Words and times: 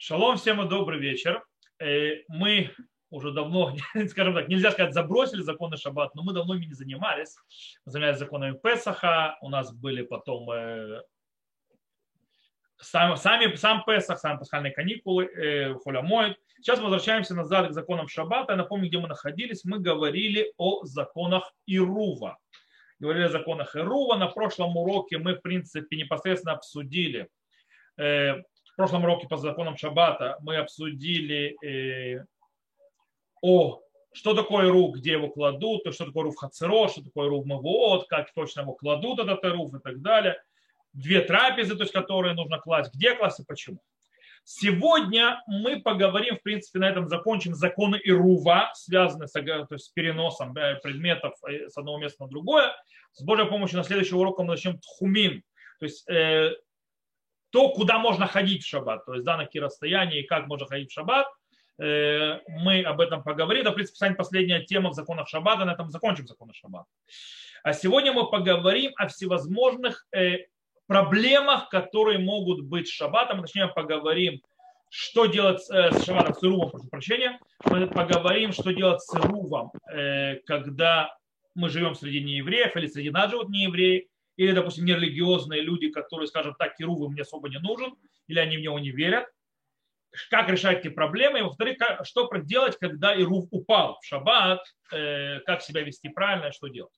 Шалом 0.00 0.36
всем 0.36 0.62
и 0.62 0.68
добрый 0.68 1.00
вечер. 1.00 1.44
Э, 1.80 2.22
мы 2.28 2.70
уже 3.10 3.32
давно, 3.32 3.74
скажем 4.08 4.32
так, 4.32 4.46
нельзя 4.46 4.70
сказать, 4.70 4.94
забросили 4.94 5.42
законы 5.42 5.76
Шаббат, 5.76 6.14
но 6.14 6.22
мы 6.22 6.32
давно 6.32 6.54
ими 6.54 6.66
не 6.66 6.74
занимались. 6.74 7.34
Мы 7.84 7.90
занимались 7.90 8.18
законами 8.18 8.56
Песаха, 8.56 9.36
у 9.40 9.48
нас 9.48 9.74
были 9.74 10.02
потом 10.02 10.48
э, 10.52 11.02
сам, 12.76 13.16
сами, 13.16 13.56
сам 13.56 13.82
Песах, 13.84 14.20
сами 14.20 14.38
пасхальные 14.38 14.72
каникулы, 14.72 15.24
э, 15.24 15.74
Холямоид. 15.82 16.38
Сейчас 16.58 16.78
возвращаемся 16.78 17.34
назад 17.34 17.70
к 17.70 17.72
законам 17.72 18.06
Шаббата. 18.06 18.52
Я 18.52 18.56
напомню, 18.56 18.86
где 18.86 19.00
мы 19.00 19.08
находились. 19.08 19.64
Мы 19.64 19.80
говорили 19.80 20.52
о 20.58 20.84
законах 20.84 21.52
Ирува. 21.66 22.38
Говорили 23.00 23.24
о 23.24 23.30
законах 23.30 23.74
Ирува. 23.74 24.14
На 24.14 24.28
прошлом 24.28 24.76
уроке 24.76 25.18
мы, 25.18 25.34
в 25.34 25.40
принципе, 25.40 25.96
непосредственно 25.96 26.54
обсудили 26.54 27.28
в 27.96 28.44
прошлом 28.78 29.02
уроке 29.02 29.26
по 29.26 29.36
законам 29.36 29.76
Шаббата 29.76 30.38
мы 30.40 30.56
обсудили 30.56 31.56
э, 31.66 32.24
о 33.42 33.80
что 34.12 34.34
такое 34.34 34.70
рух, 34.70 34.98
где 34.98 35.12
его 35.12 35.28
кладут, 35.28 35.82
то 35.82 35.90
что 35.90 36.06
такое 36.06 36.24
рух 36.24 36.38
хацеро, 36.38 36.86
что 36.88 37.02
такое 37.02 37.28
рух 37.28 37.44
мавуот, 37.44 38.06
как 38.06 38.32
точно 38.32 38.60
его 38.60 38.74
кладут 38.74 39.18
этот 39.18 39.44
рух 39.44 39.74
и 39.74 39.80
так 39.80 40.00
далее. 40.00 40.40
Две 40.92 41.22
трапезы, 41.22 41.74
то 41.74 41.82
есть 41.82 41.92
которые 41.92 42.34
нужно 42.34 42.58
класть, 42.58 42.94
где 42.94 43.16
класть 43.16 43.40
и 43.40 43.44
почему. 43.44 43.80
Сегодня 44.44 45.42
мы 45.48 45.82
поговорим, 45.82 46.36
в 46.36 46.42
принципе, 46.42 46.78
на 46.78 46.88
этом 46.88 47.08
закончим 47.08 47.54
законы 47.54 48.00
Ирува, 48.02 48.70
связанные 48.74 49.26
с, 49.26 49.32
то 49.32 49.66
есть, 49.72 49.86
с 49.86 49.88
переносом 49.88 50.54
предметов 50.54 51.34
э, 51.48 51.68
с 51.68 51.76
одного 51.76 51.98
места 51.98 52.22
на 52.22 52.30
другое. 52.30 52.72
С 53.12 53.22
Божьей 53.24 53.46
помощью 53.46 53.78
на 53.78 53.84
следующий 53.84 54.14
урок 54.14 54.38
мы 54.38 54.44
начнем 54.44 54.78
тхумин, 54.78 55.42
то 55.80 55.84
есть 55.84 56.08
э, 56.08 56.52
то, 57.50 57.70
куда 57.70 57.98
можно 57.98 58.26
ходить 58.26 58.62
в 58.62 58.68
шаббат, 58.68 59.04
то 59.04 59.14
есть 59.14 59.24
да, 59.24 59.36
на 59.36 59.44
какие 59.44 59.62
расстояния 59.62 60.20
и 60.20 60.26
как 60.26 60.46
можно 60.46 60.66
ходить 60.66 60.90
в 60.90 60.94
шаббат, 60.94 61.26
э, 61.80 62.40
мы 62.48 62.82
об 62.82 63.00
этом 63.00 63.22
поговорим. 63.22 63.62
Это, 63.62 63.72
в 63.72 63.74
принципе, 63.74 64.14
последняя 64.14 64.64
тема 64.64 64.90
в 64.90 64.94
законах 64.94 65.28
шаббата, 65.28 65.64
на 65.64 65.72
этом 65.72 65.90
закончим 65.90 66.26
законы 66.26 66.52
шаббата. 66.54 66.86
А 67.62 67.72
сегодня 67.72 68.12
мы 68.12 68.30
поговорим 68.30 68.92
о 68.96 69.08
всевозможных 69.08 70.06
э, 70.14 70.46
проблемах, 70.86 71.68
которые 71.68 72.18
могут 72.18 72.64
быть 72.64 72.88
с 72.88 72.92
шаббатом. 72.92 73.40
Точнее, 73.42 73.68
поговорим, 73.68 74.40
что 74.90 75.26
делать 75.26 75.62
э, 75.70 75.92
с 75.92 76.04
шаббатом, 76.04 76.34
с 76.34 76.42
ирувом, 76.42 76.70
прошу 76.70 76.88
прощения. 76.88 77.38
Мы 77.64 77.86
поговорим, 77.86 78.52
что 78.52 78.72
делать 78.72 79.02
с 79.02 79.14
ирувом, 79.14 79.72
когда 80.46 81.14
мы 81.54 81.70
живем 81.70 81.94
среди 81.94 82.20
неевреев 82.20 82.76
или 82.76 82.86
среди 82.86 83.10
нас 83.10 83.30
живут 83.30 83.48
неевреи 83.48 84.08
или, 84.38 84.52
допустим, 84.52 84.86
нерелигиозные 84.86 85.60
люди, 85.60 85.90
которые, 85.90 86.28
скажем 86.28 86.54
так, 86.54 86.76
Кирувы 86.76 87.10
мне 87.10 87.22
особо 87.22 87.50
не 87.50 87.58
нужен, 87.58 87.94
или 88.28 88.38
они 88.38 88.56
в 88.56 88.60
него 88.60 88.78
не 88.78 88.90
верят. 88.90 89.26
Как 90.30 90.48
решать 90.48 90.78
эти 90.78 90.88
проблемы? 90.88 91.40
И, 91.40 91.42
во-вторых, 91.42 91.76
что 92.04 92.30
делать, 92.38 92.78
когда 92.78 93.14
Ирув 93.14 93.48
упал 93.50 93.98
в 94.00 94.06
шаббат, 94.06 94.60
э, 94.92 95.40
как 95.40 95.60
себя 95.60 95.82
вести 95.82 96.08
правильно, 96.08 96.52
что 96.52 96.68
делать. 96.68 96.94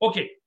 Окей. 0.00 0.40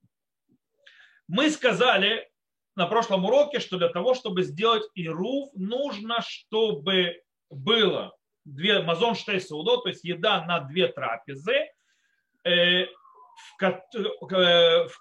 Мы 1.28 1.50
сказали 1.50 2.30
на 2.76 2.88
прошлом 2.88 3.24
уроке, 3.26 3.60
что 3.60 3.78
для 3.78 3.90
того, 3.90 4.16
чтобы 4.16 4.44
сделать 4.44 4.84
Ирув, 4.96 5.50
нужно, 5.54 6.22
чтобы 6.28 7.22
было 7.50 8.18
две 8.44 8.82
мазон 8.82 9.16
штей 9.16 9.40
то 9.40 9.84
есть 9.86 10.04
еда 10.04 10.44
на 10.46 10.60
две 10.60 10.88
трапезы, 10.88 11.70
Э, 12.46 12.86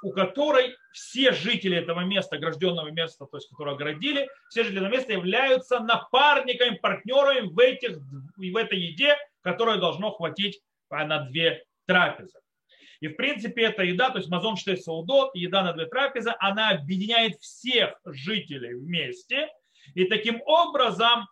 у 0.02 0.12
которой 0.12 0.76
все 0.92 1.32
жители 1.32 1.76
этого 1.76 2.00
места, 2.00 2.36
огражденного 2.36 2.90
места, 2.90 3.26
то 3.26 3.36
есть 3.36 3.48
которое 3.48 3.74
оградили, 3.74 4.28
все 4.48 4.64
жители 4.64 4.80
этого 4.80 4.92
места 4.92 5.12
являются 5.12 5.80
напарниками, 5.80 6.76
партнерами 6.76 7.48
в, 7.48 7.58
этих, 7.58 7.98
в 8.36 8.56
этой 8.56 8.78
еде, 8.78 9.16
которая 9.42 9.78
должно 9.78 10.12
хватить 10.12 10.60
на 10.90 11.20
две 11.20 11.64
трапезы. 11.86 12.38
И 13.00 13.08
в 13.08 13.16
принципе 13.16 13.64
эта 13.64 13.82
еда, 13.82 14.10
то 14.10 14.18
есть 14.18 14.30
мазон 14.30 14.56
штей 14.56 14.76
саудот, 14.76 15.34
еда 15.34 15.62
на 15.62 15.72
две 15.72 15.86
трапезы, 15.86 16.32
она 16.38 16.70
объединяет 16.70 17.38
всех 17.40 18.00
жителей 18.06 18.74
вместе. 18.74 19.48
И 19.94 20.04
таким 20.04 20.40
образом 20.46 21.26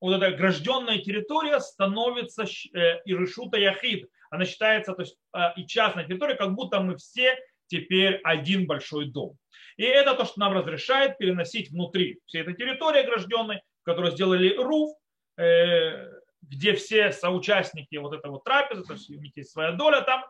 вот 0.00 0.14
эта 0.14 0.26
огражденная 0.26 0.98
территория 0.98 1.58
становится 1.58 2.44
э, 2.44 3.00
Ирышута 3.04 3.58
Яхид, 3.58 4.08
она 4.30 4.44
считается 4.44 4.94
то 4.94 5.02
есть, 5.02 5.16
а, 5.32 5.52
и 5.56 5.66
частной 5.66 6.06
территорией, 6.06 6.38
как 6.38 6.54
будто 6.54 6.80
мы 6.80 6.96
все 6.96 7.36
теперь 7.66 8.20
один 8.24 8.66
большой 8.66 9.06
дом. 9.06 9.36
И 9.76 9.84
это 9.84 10.14
то, 10.14 10.24
что 10.24 10.40
нам 10.40 10.52
разрешает 10.54 11.18
переносить 11.18 11.70
внутри 11.70 12.20
всей 12.26 12.42
этой 12.42 12.54
территории 12.54 13.00
огражденной, 13.00 13.62
в 13.82 13.84
которой 13.84 14.10
сделали 14.10 14.56
руф, 14.56 14.96
э, 15.36 16.08
где 16.42 16.74
все 16.74 17.12
соучастники 17.12 17.96
вот 17.96 18.14
этого 18.14 18.40
трапезы, 18.40 18.84
то 18.84 18.94
есть 18.94 19.10
у 19.10 19.14
них 19.14 19.36
есть 19.36 19.50
своя 19.50 19.72
доля 19.72 20.00
там, 20.00 20.24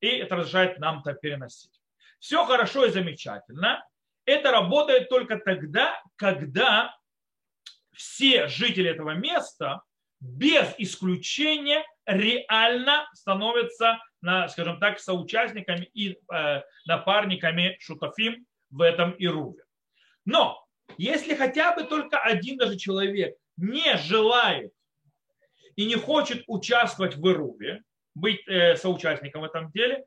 и 0.00 0.08
это 0.08 0.36
разрешает 0.36 0.78
нам 0.78 1.00
это 1.00 1.14
переносить. 1.14 1.80
Все 2.18 2.44
хорошо 2.44 2.86
и 2.86 2.90
замечательно. 2.90 3.86
Это 4.24 4.50
работает 4.50 5.08
только 5.08 5.38
тогда, 5.38 6.02
когда 6.16 6.96
все 7.92 8.48
жители 8.48 8.90
этого 8.90 9.12
места 9.12 9.82
без 10.20 10.74
исключения 10.78 11.84
реально 12.06 13.08
становятся, 13.12 13.98
скажем 14.48 14.78
так, 14.78 14.98
соучастниками 14.98 15.88
и 15.92 16.18
э, 16.32 16.62
напарниками 16.86 17.76
шутафим 17.80 18.46
в 18.70 18.80
этом 18.80 19.14
Ируве. 19.18 19.64
Но 20.24 20.64
если 20.98 21.34
хотя 21.34 21.74
бы 21.74 21.84
только 21.84 22.18
один 22.18 22.56
даже 22.56 22.76
человек 22.76 23.36
не 23.56 23.96
желает 23.96 24.72
и 25.74 25.84
не 25.86 25.96
хочет 25.96 26.44
участвовать 26.46 27.16
в 27.16 27.28
Ируве, 27.28 27.82
быть 28.14 28.46
э, 28.48 28.76
соучастником 28.76 29.42
в 29.42 29.44
этом 29.44 29.70
деле, 29.72 30.04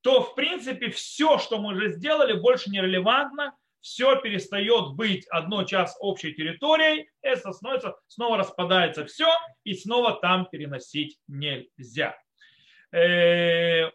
то 0.00 0.22
в 0.22 0.34
принципе 0.34 0.90
все, 0.90 1.38
что 1.38 1.58
мы 1.58 1.74
уже 1.74 1.92
сделали, 1.92 2.32
больше 2.32 2.70
не 2.70 2.80
релевантно, 2.80 3.54
все 3.82 4.18
перестает 4.20 4.94
быть 4.94 5.26
одной 5.26 5.66
час 5.66 5.96
общей 6.00 6.32
территорией, 6.32 7.10
это 7.20 7.52
становится, 7.52 7.96
снова 8.06 8.38
распадается 8.38 9.04
все, 9.04 9.28
и 9.64 9.74
снова 9.74 10.18
там 10.20 10.46
переносить 10.50 11.18
нельзя. 11.26 12.16
Э, 12.92 13.90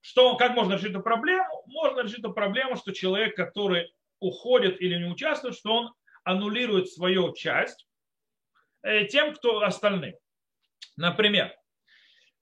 что, 0.00 0.36
как 0.36 0.54
можно 0.54 0.74
решить 0.74 0.90
эту 0.90 1.02
проблему? 1.02 1.62
Можно 1.66 2.00
решить 2.00 2.20
эту 2.20 2.32
проблему, 2.32 2.76
что 2.76 2.92
человек, 2.92 3.36
который 3.36 3.92
уходит 4.18 4.80
или 4.80 4.96
не 4.96 5.10
участвует, 5.10 5.54
что 5.54 5.72
он 5.72 5.94
аннулирует 6.24 6.88
свою 6.88 7.34
часть 7.34 7.86
э, 8.82 9.04
тем, 9.04 9.34
кто 9.34 9.60
остальным. 9.60 10.14
Например, 10.96 11.54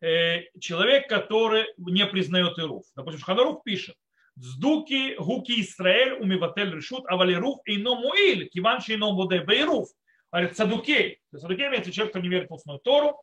э, 0.01 0.43
человек, 0.61 1.09
который 1.09 1.67
не 1.79 2.07
признает 2.07 2.59
Ируф. 2.59 2.85
Допустим, 2.95 3.23
Ханарух 3.23 3.65
пишет, 3.65 3.97
Дздуки 4.39 5.17
гуки 5.19 5.61
Исраэль 5.63 6.13
умиватель 6.21 6.75
решут, 6.75 7.05
а 7.07 7.17
валеруф 7.17 7.61
ино 7.65 7.95
муиль, 7.95 8.49
киван 8.49 8.81
ино 8.89 9.15
буде 9.15 9.41
бейруф. 9.41 9.89
Говорит, 10.31 10.57
цадукей. 10.57 11.21
Цадукей 11.35 11.69
имеется 11.69 11.91
человек, 11.91 12.13
кто 12.13 12.21
не 12.21 12.29
верит 12.29 12.51
в 12.51 12.55
устную 12.55 12.79
Тору. 12.81 13.23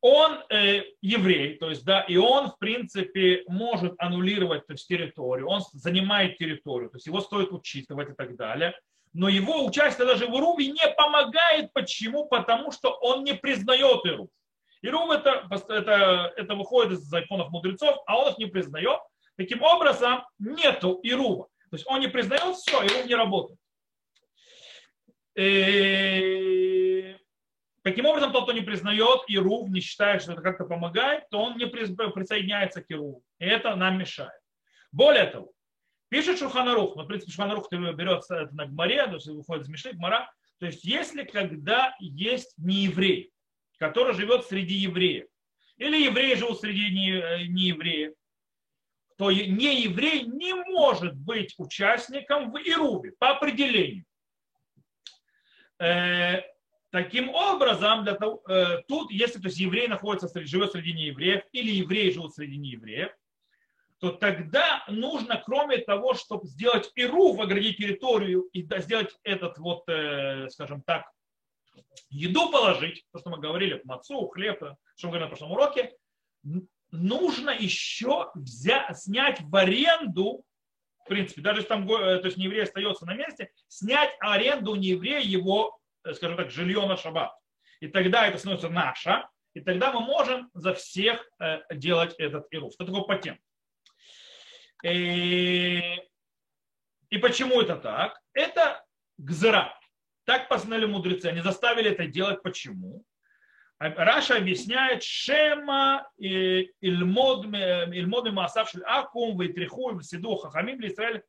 Он 0.00 0.40
э, 0.50 0.82
еврей, 1.00 1.58
то 1.58 1.70
есть, 1.70 1.84
да, 1.84 2.00
и 2.00 2.16
он, 2.16 2.50
в 2.50 2.58
принципе, 2.58 3.44
может 3.46 3.94
аннулировать 3.98 4.66
то 4.66 4.72
есть, 4.72 4.88
территорию, 4.88 5.46
он 5.46 5.60
занимает 5.72 6.38
территорию, 6.38 6.90
то 6.90 6.96
есть 6.96 7.06
его 7.06 7.20
стоит 7.20 7.52
учитывать 7.52 8.10
и 8.10 8.14
так 8.14 8.34
далее. 8.34 8.74
Но 9.12 9.28
его 9.28 9.64
участие 9.64 10.04
даже 10.04 10.26
в 10.26 10.34
Ируве 10.36 10.68
не 10.68 10.88
помогает. 10.96 11.72
Почему? 11.72 12.26
Потому 12.26 12.72
что 12.72 12.90
он 12.90 13.22
не 13.22 13.34
признает 13.34 14.04
Ирув. 14.04 14.30
Ирув 14.80 15.10
это, 15.12 15.46
это, 15.68 16.32
это 16.36 16.54
выходит 16.56 16.92
из 16.92 17.02
законов 17.02 17.50
мудрецов, 17.50 17.98
а 18.06 18.18
он 18.18 18.32
их 18.32 18.38
не 18.38 18.46
признает. 18.46 18.98
Таким 19.36 19.62
образом, 19.62 20.24
нету 20.38 21.00
Ирува. 21.02 21.48
То 21.70 21.76
есть 21.76 21.86
он 21.86 22.00
не 22.00 22.08
признает 22.08 22.56
все, 22.56 22.82
Ирув 22.82 23.06
не 23.06 23.14
работает. 23.14 23.58
И... 25.36 27.16
Таким 27.82 28.06
образом, 28.06 28.32
тот, 28.32 28.44
кто 28.44 28.52
не 28.52 28.60
признает 28.60 29.22
Ирув, 29.28 29.68
не 29.68 29.80
считает, 29.80 30.22
что 30.22 30.32
это 30.32 30.42
как-то 30.42 30.64
помогает, 30.64 31.28
то 31.30 31.38
он 31.40 31.56
не 31.56 31.66
присоединяется 31.66 32.82
к 32.82 32.90
Ируву. 32.90 33.24
И 33.38 33.44
это 33.44 33.74
нам 33.74 33.98
мешает. 33.98 34.40
Более 34.92 35.24
того, 35.24 35.52
пишет 36.10 36.38
Шуханарух, 36.38 36.94
ну, 36.96 37.04
в 37.04 37.06
принципе, 37.06 37.32
Шуханарух 37.32 37.72
берется 37.72 38.36
это 38.36 38.54
на 38.54 38.66
Гмаре, 38.66 39.06
то 39.06 39.14
есть 39.14 39.26
выходит 39.26 39.64
из 39.64 39.68
Мишли, 39.70 39.92
Гмара, 39.92 40.30
то 40.58 40.66
есть 40.66 40.84
если 40.84 41.24
когда 41.24 41.96
есть 41.98 42.54
нееврей, 42.58 43.32
который 43.78 44.14
живет 44.14 44.44
среди 44.46 44.74
евреев, 44.74 45.26
или 45.78 46.04
евреи 46.04 46.34
живут 46.34 46.60
среди 46.60 46.90
неевреев, 46.90 48.12
то 49.22 49.30
не 49.30 49.82
еврей 49.82 50.24
не 50.24 50.52
может 50.52 51.14
быть 51.14 51.54
участником 51.56 52.50
в 52.50 52.56
Ируве 52.56 53.12
по 53.20 53.30
определению. 53.30 54.04
Э, 55.78 56.40
таким 56.90 57.28
образом, 57.28 58.02
для 58.02 58.16
того, 58.16 58.42
э, 58.48 58.82
тут, 58.88 59.12
если 59.12 59.38
то 59.38 59.46
есть, 59.46 59.60
еврей 59.60 59.86
находится, 59.86 60.28
живет 60.44 60.72
среди 60.72 60.92
неевреев, 60.92 61.44
или 61.52 61.70
евреи 61.70 62.10
живут 62.10 62.34
среди 62.34 62.56
неевреев, 62.56 63.12
то 64.00 64.10
тогда 64.10 64.84
нужно, 64.88 65.40
кроме 65.46 65.78
того, 65.78 66.14
чтобы 66.14 66.48
сделать 66.48 66.90
Ирув, 66.96 67.38
оградить 67.38 67.76
территорию 67.76 68.48
и 68.52 68.66
сделать 68.80 69.16
этот 69.22 69.56
вот, 69.58 69.88
э, 69.88 70.48
скажем 70.48 70.82
так, 70.82 71.08
еду 72.10 72.50
положить, 72.50 73.04
то, 73.12 73.20
что 73.20 73.30
мы 73.30 73.38
говорили, 73.38 73.82
мацу, 73.84 74.26
хлеб, 74.26 74.58
что 74.96 75.06
мы 75.06 75.12
говорили 75.12 75.22
на 75.22 75.28
прошлом 75.28 75.52
уроке, 75.52 75.92
нужно 76.92 77.50
еще 77.50 78.30
взять, 78.34 78.96
снять 78.98 79.40
в 79.40 79.56
аренду, 79.56 80.44
в 81.04 81.08
принципе, 81.08 81.42
даже 81.42 81.60
если 81.60 81.68
там 81.68 81.88
то 81.88 82.22
есть 82.22 82.36
не 82.36 82.44
еврей 82.44 82.62
остается 82.62 83.06
на 83.06 83.14
месте, 83.14 83.50
снять 83.66 84.10
аренду 84.20 84.76
не 84.76 84.88
еврея 84.88 85.20
его, 85.20 85.80
э, 86.04 86.14
скажем 86.14 86.36
так, 86.36 86.50
жилье 86.50 86.86
на 86.86 86.96
шаббат. 86.96 87.34
И 87.80 87.88
тогда 87.88 88.28
это 88.28 88.38
становится 88.38 88.68
наше, 88.68 89.24
и 89.54 89.60
тогда 89.60 89.92
мы 89.92 90.00
можем 90.00 90.50
за 90.54 90.74
всех 90.74 91.26
э, 91.40 91.62
делать 91.72 92.14
этот 92.18 92.46
ируф. 92.50 92.74
Что 92.74 92.84
такое 92.84 93.02
патент? 93.02 93.40
И, 94.84 94.88
э, 94.88 95.96
и 97.10 97.18
почему 97.18 97.60
это 97.60 97.76
так? 97.76 98.20
Это 98.32 98.84
гзера. 99.18 99.78
Так 100.24 100.48
познали 100.48 100.86
мудрецы. 100.86 101.26
Они 101.26 101.40
заставили 101.40 101.90
это 101.90 102.06
делать. 102.06 102.42
Почему? 102.42 103.04
Раша 103.82 104.36
объясняет, 104.36 105.02
Шема 105.02 106.08
Ильмод 106.16 107.46
Маасав 108.30 108.70
Шель 108.70 108.84
Акум 108.84 109.40
Вейтриху 109.40 110.00
Сиду 110.02 110.36
Хахамим 110.36 110.86
Израиль 110.86 111.22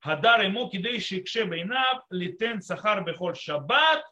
Хадар 0.00 0.42
ему 0.42 0.70
кидей 0.70 1.00
шикше 1.00 1.44
бейнав 1.44 2.04
литен 2.10 2.62
сахар 2.62 3.04
бехоль 3.04 3.36
шаббат 3.36 4.04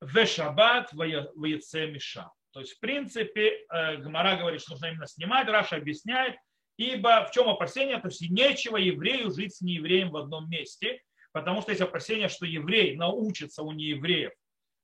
в 0.00 0.26
шаббат 0.26 0.92
ваяце 0.92 1.86
миша. 1.86 2.30
То 2.52 2.60
есть, 2.60 2.72
в 2.72 2.80
принципе, 2.80 3.66
Гмара 3.98 4.36
говорит, 4.36 4.62
что 4.62 4.72
нужно 4.72 4.86
именно 4.86 5.06
снимать. 5.06 5.46
Раша 5.48 5.76
объясняет, 5.76 6.36
ибо 6.78 7.26
в 7.26 7.30
чем 7.30 7.48
опасение? 7.48 7.98
То 8.00 8.08
есть, 8.08 8.22
нечего 8.30 8.78
еврею 8.78 9.30
жить 9.30 9.54
с 9.54 9.60
неевреем 9.60 10.10
в 10.10 10.16
одном 10.16 10.48
месте, 10.48 11.02
потому 11.32 11.60
что 11.60 11.70
есть 11.70 11.82
опасение, 11.82 12.28
что 12.28 12.46
еврей 12.46 12.96
научится 12.96 13.62
у 13.62 13.72
неевреев 13.72 14.32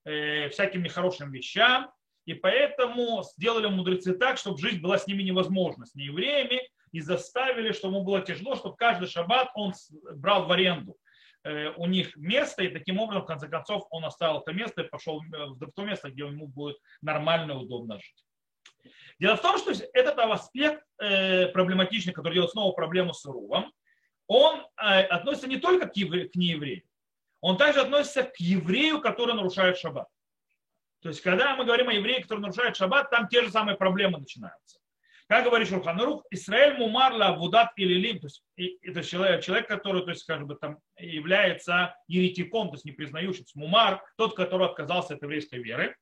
э, 0.04 0.50
всяким 0.50 0.82
нехорошим 0.82 1.32
вещам, 1.32 1.90
и 2.24 2.34
поэтому 2.34 3.22
сделали 3.36 3.66
мудрецы 3.66 4.14
так, 4.14 4.38
чтобы 4.38 4.58
жизнь 4.58 4.80
была 4.80 4.98
с 4.98 5.06
ними 5.06 5.22
невозможна, 5.22 5.86
с 5.86 5.94
неевреями, 5.94 6.62
и 6.92 7.00
заставили, 7.00 7.72
чтобы 7.72 7.96
ему 7.96 8.04
было 8.04 8.20
тяжело, 8.20 8.54
чтобы 8.54 8.76
каждый 8.76 9.08
шаббат 9.08 9.50
он 9.54 9.72
брал 10.14 10.46
в 10.46 10.52
аренду 10.52 10.96
э, 11.42 11.70
у 11.76 11.86
них 11.86 12.14
место, 12.16 12.62
и 12.62 12.68
таким 12.68 13.00
образом, 13.00 13.22
в 13.22 13.26
конце 13.26 13.48
концов, 13.48 13.86
он 13.90 14.04
оставил 14.04 14.40
это 14.40 14.52
место 14.52 14.82
и 14.82 14.88
пошел 14.88 15.22
э, 15.22 15.46
в 15.46 15.72
то 15.74 15.84
место, 15.84 16.10
где 16.10 16.24
ему 16.24 16.46
будет 16.46 16.76
нормально 17.00 17.52
и 17.52 17.56
удобно 17.56 17.98
жить. 17.98 18.24
Дело 19.18 19.36
в 19.36 19.42
том, 19.42 19.58
что 19.58 19.72
этот 19.94 20.18
аспект 20.18 20.84
э, 21.00 21.46
проблематичный, 21.48 22.12
который 22.12 22.34
делает 22.34 22.50
снова 22.50 22.72
проблему 22.72 23.14
с 23.14 23.24
Рувом, 23.24 23.72
он 24.28 24.64
относится 24.76 25.46
не 25.46 25.58
только 25.58 25.88
к, 25.88 25.96
евре, 25.96 26.28
к 26.28 26.36
нееврею, 26.36 26.84
он 27.40 27.58
также 27.58 27.80
относится 27.80 28.22
к 28.22 28.36
еврею, 28.38 29.00
который 29.00 29.34
нарушает 29.34 29.76
шаббат. 29.76 30.08
То 31.02 31.08
есть, 31.08 31.20
когда 31.20 31.56
мы 31.56 31.64
говорим 31.64 31.88
о 31.88 31.92
евреях, 31.92 32.22
которые 32.22 32.42
нарушают 32.42 32.76
шаббат, 32.76 33.10
там 33.10 33.28
те 33.28 33.42
же 33.42 33.50
самые 33.50 33.76
проблемы 33.76 34.18
начинаются. 34.18 34.78
Как 35.28 35.44
говорит 35.44 35.68
Шурханарух, 35.68 36.24
Израиль 36.30 36.76
мумар 36.76 37.14
ла 37.14 37.32
вудат 37.32 37.70
или 37.76 37.94
лим, 37.94 38.20
то 38.20 38.26
есть 38.26 38.44
это 38.82 39.02
человек, 39.02 39.42
человек, 39.42 39.66
который, 39.66 40.02
то 40.02 40.10
есть, 40.10 40.22
скажем 40.22 40.46
бы, 40.46 40.56
там, 40.56 40.78
является 40.98 41.96
еретиком, 42.06 42.68
то 42.68 42.74
есть 42.74 42.84
не 42.84 42.92
признающим, 42.92 43.44
мумар, 43.54 44.02
тот, 44.16 44.36
который 44.36 44.66
отказался 44.66 45.14
от 45.14 45.22
еврейской 45.22 45.60
веры. 45.60 45.96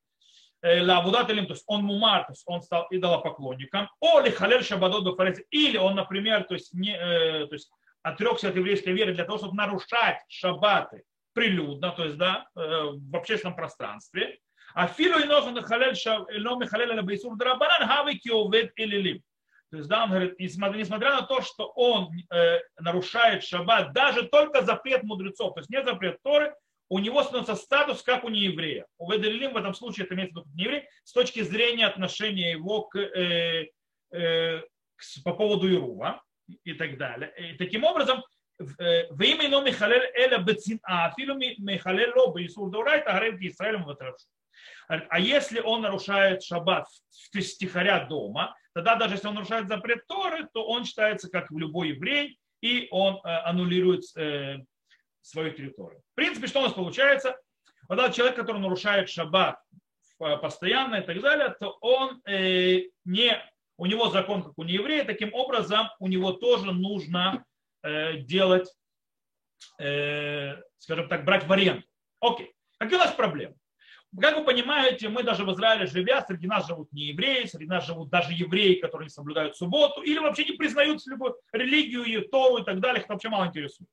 Э, 0.62 0.82
ла 0.82 1.00
вудат 1.00 1.30
или 1.30 1.44
то 1.46 1.54
есть 1.54 1.64
он 1.66 1.84
мумар, 1.84 2.26
то 2.26 2.32
есть 2.32 2.42
он 2.46 2.60
стал 2.60 2.86
идолопоклонником. 2.90 3.88
О 4.00 4.20
ли 4.20 4.30
халель 4.30 4.64
шабадот 4.64 5.18
или 5.50 5.78
он, 5.78 5.94
например, 5.94 6.44
то 6.44 6.54
есть, 6.54 6.74
не, 6.74 6.94
э, 6.94 7.46
то 7.46 7.54
есть 7.54 7.70
отрекся 8.02 8.48
от 8.48 8.56
еврейской 8.56 8.90
веры 8.90 9.14
для 9.14 9.24
того, 9.24 9.38
чтобы 9.38 9.54
нарушать 9.54 10.18
шаббаты 10.28 11.04
прилюдно, 11.32 11.92
то 11.92 12.04
есть 12.04 12.16
да, 12.16 12.46
э, 12.56 12.60
в 12.60 13.16
общественном 13.16 13.56
пространстве. 13.56 14.38
Афилу 14.74 15.18
иноха 15.18 15.50
михалель 15.50 16.94
на 16.94 17.02
бейсур 17.02 17.36
драбанан 17.36 17.88
хавы 17.88 18.14
киовед 18.14 18.72
илилим. 18.76 19.22
То 19.70 19.76
есть, 19.76 19.88
да, 19.88 20.04
он 20.04 20.10
говорит, 20.10 20.38
несмотря 20.40 21.14
на 21.14 21.22
то, 21.22 21.42
что 21.42 21.68
он 21.68 22.10
э, 22.32 22.58
нарушает 22.80 23.44
шаббат, 23.44 23.92
даже 23.92 24.24
только 24.24 24.62
запрет 24.62 25.04
мудрецов, 25.04 25.54
то 25.54 25.60
есть 25.60 25.70
не 25.70 25.82
запрет 25.82 26.18
Торы, 26.22 26.54
у 26.88 26.98
него 26.98 27.22
становится 27.22 27.54
статус, 27.54 28.02
как 28.02 28.24
у 28.24 28.30
нееврея. 28.30 28.86
У 28.98 29.10
Веделим 29.10 29.52
в 29.52 29.56
этом 29.56 29.74
случае 29.74 30.06
это 30.06 30.14
имеется 30.14 30.40
в 30.40 30.44
виду 30.44 30.56
нееврей, 30.56 30.88
с 31.04 31.12
точки 31.12 31.42
зрения 31.42 31.86
отношения 31.86 32.50
его 32.50 32.82
к, 32.82 32.98
э, 32.98 33.68
э, 34.10 34.60
к, 34.60 35.02
по 35.24 35.34
поводу 35.34 35.72
Ирува 35.72 36.20
и 36.64 36.74
так 36.74 36.98
далее. 36.98 37.32
И 37.38 37.56
таким 37.56 37.84
образом, 37.84 38.24
в 38.58 39.22
имя 39.22 39.46
ино 39.46 39.62
Михалель 39.62 40.10
Эля 40.14 40.38
Бецин, 40.38 40.80
а 40.82 41.14
филу 41.16 41.36
Михалель 41.36 42.12
Ло 42.14 42.32
Бейсур 42.32 42.70
Дурайта 42.70 43.12
Гарев 43.12 43.40
Израилем 43.40 43.84
Ватрашу. 43.84 44.26
А 44.88 45.20
если 45.20 45.60
он 45.60 45.82
нарушает 45.82 46.42
шаббат 46.42 46.86
в 47.32 47.40
стихаря 47.40 48.06
дома, 48.06 48.56
тогда 48.74 48.96
даже 48.96 49.14
если 49.14 49.28
он 49.28 49.34
нарушает 49.34 49.68
запрет 49.68 50.06
Торы, 50.06 50.48
то 50.52 50.66
он 50.66 50.84
считается 50.84 51.30
как 51.30 51.50
любой 51.50 51.90
еврей, 51.90 52.38
и 52.60 52.88
он 52.90 53.16
э, 53.16 53.28
аннулирует 53.44 54.04
э, 54.16 54.58
свою 55.22 55.52
территорию. 55.52 56.02
В 56.12 56.14
принципе, 56.14 56.46
что 56.46 56.60
у 56.60 56.64
нас 56.64 56.72
получается? 56.72 57.36
Вот 57.88 57.98
этот 57.98 58.14
человек, 58.14 58.36
который 58.36 58.60
нарушает 58.60 59.08
шаббат 59.08 59.58
э, 60.20 60.36
постоянно 60.38 60.96
и 60.96 61.02
так 61.02 61.20
далее, 61.20 61.54
то 61.58 61.78
он 61.80 62.20
не, 62.26 63.42
у 63.78 63.86
него 63.86 64.10
закон, 64.10 64.42
как 64.42 64.52
у 64.56 64.62
нееврея, 64.62 65.04
таким 65.04 65.32
образом 65.34 65.88
у 65.98 66.08
него 66.08 66.32
тоже 66.32 66.72
нужно 66.72 67.44
делать, 67.82 68.70
скажем 69.78 71.08
так, 71.08 71.24
брать 71.24 71.46
в 71.46 71.52
аренду. 71.52 71.82
Окей. 72.20 72.52
Какие 72.76 72.96
у 72.96 73.00
нас 73.00 73.14
проблемы? 73.14 73.54
Как 74.18 74.36
вы 74.36 74.44
понимаете, 74.44 75.08
мы 75.08 75.22
даже 75.22 75.44
в 75.44 75.52
Израиле 75.52 75.86
живя, 75.86 76.24
среди 76.26 76.46
нас 76.48 76.66
живут 76.66 76.92
не 76.92 77.04
евреи, 77.08 77.46
среди 77.46 77.66
нас 77.66 77.86
живут 77.86 78.10
даже 78.10 78.32
евреи, 78.32 78.74
которые 78.74 79.06
не 79.06 79.10
соблюдают 79.10 79.56
субботу, 79.56 80.02
или 80.02 80.18
вообще 80.18 80.44
не 80.44 80.56
признают 80.56 81.06
любую 81.06 81.36
религию, 81.52 82.02
и 82.02 82.20
Тору 82.28 82.62
и 82.62 82.64
так 82.64 82.80
далее, 82.80 83.02
их 83.02 83.08
вообще 83.08 83.28
мало 83.28 83.46
интересует. 83.46 83.88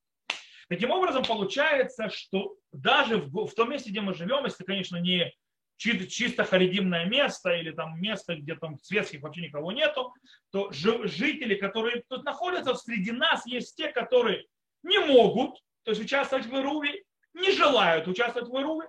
Таким 0.70 0.92
образом, 0.92 1.24
получается, 1.24 2.10
что 2.10 2.56
даже 2.72 3.18
в, 3.18 3.46
в 3.46 3.54
том 3.54 3.70
месте, 3.70 3.92
где 3.92 4.02
мы 4.02 4.16
живем, 4.16 4.44
если, 4.46 4.64
конечно, 4.64 4.98
не 4.98 5.32
чисто 5.78 6.44
харидимное 6.44 7.06
место 7.06 7.52
или 7.52 7.72
там 7.72 8.02
место, 8.02 8.36
где 8.36 8.56
там 8.56 8.80
светских 8.82 9.22
вообще 9.22 9.42
никого 9.42 9.72
нету, 9.72 10.14
то 10.52 10.72
жители, 10.72 11.54
которые 11.54 12.04
тут 12.10 12.24
находятся, 12.24 12.74
среди 12.74 13.12
нас 13.12 13.46
есть 13.46 13.78
те, 13.78 13.90
которые 13.90 14.46
не 14.82 14.98
могут, 14.98 15.60
то 15.84 15.92
есть 15.92 16.02
участвовать 16.02 16.48
в 16.48 16.56
Ируве, 16.56 17.04
не 17.34 17.52
желают 17.52 18.08
участвовать 18.08 18.50
в 18.50 18.60
Ируве, 18.60 18.88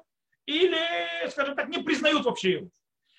или, 0.48 1.28
скажем 1.28 1.54
так, 1.54 1.68
не 1.68 1.82
признают 1.82 2.24
вообще 2.24 2.52
его. 2.52 2.70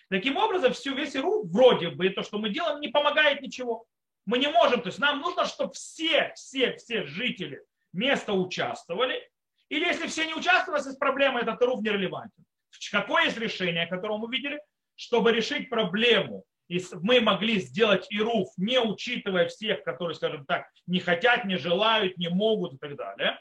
Таким 0.10 0.38
образом, 0.38 0.74
всю 0.74 0.96
весь 0.96 1.16
ИРУ, 1.16 1.44
вроде 1.44 1.90
бы, 1.90 2.10
то, 2.10 2.24
что 2.24 2.40
мы 2.40 2.50
делаем, 2.50 2.80
не 2.80 2.88
помогает 2.88 3.42
ничего. 3.42 3.86
Мы 4.26 4.40
не 4.40 4.48
можем, 4.48 4.82
то 4.82 4.88
есть 4.88 4.98
нам 4.98 5.20
нужно, 5.20 5.46
чтобы 5.46 5.74
все, 5.74 6.34
все, 6.36 6.76
все 6.78 7.06
жители 7.06 7.62
места 7.94 8.34
участвовали. 8.34 9.22
Или 9.70 9.86
если 9.86 10.08
все 10.08 10.26
не 10.26 10.34
участвовали, 10.34 10.84
есть 10.84 10.98
проблема, 10.98 11.42
этот 11.42 11.62
ИРУ 11.62 11.82
нерелевантен. 11.82 12.44
Какое 12.92 13.26
есть 13.26 13.38
решение, 13.38 13.86
которое 13.86 14.18
мы 14.18 14.36
видели? 14.36 14.60
Чтобы 14.96 15.32
решить 15.32 15.70
проблему, 15.70 16.46
и 16.68 16.84
мы 17.04 17.22
могли 17.22 17.60
сделать 17.60 18.08
ИРУФ, 18.10 18.48
не 18.58 18.80
учитывая 18.80 19.48
всех, 19.48 19.84
которые, 19.84 20.16
скажем 20.16 20.48
так, 20.48 20.68
не 20.88 21.00
хотят, 21.00 21.46
не 21.46 21.58
желают, 21.58 22.18
не 22.18 22.30
могут 22.30 22.74
и 22.74 22.78
так 22.80 22.96
далее, 22.96 23.40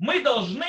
мы 0.00 0.20
должны 0.20 0.66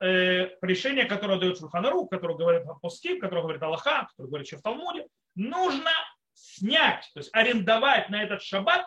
э, 0.00 0.50
решение, 0.62 1.04
которое 1.04 1.38
дает 1.38 1.58
Шульханару, 1.58 2.06
которое 2.06 2.36
говорит 2.36 2.62
Апостим, 2.66 3.20
которое 3.20 3.42
говорит 3.42 3.62
Аллаха, 3.62 4.06
которое 4.10 4.28
говорит 4.28 4.46
еще 4.46 4.56
в 4.56 4.62
Талмуде, 4.62 5.06
нужно 5.34 5.90
снять, 6.32 7.10
то 7.14 7.20
есть 7.20 7.30
арендовать 7.32 8.08
на 8.10 8.22
этот 8.22 8.42
шаббат 8.42 8.86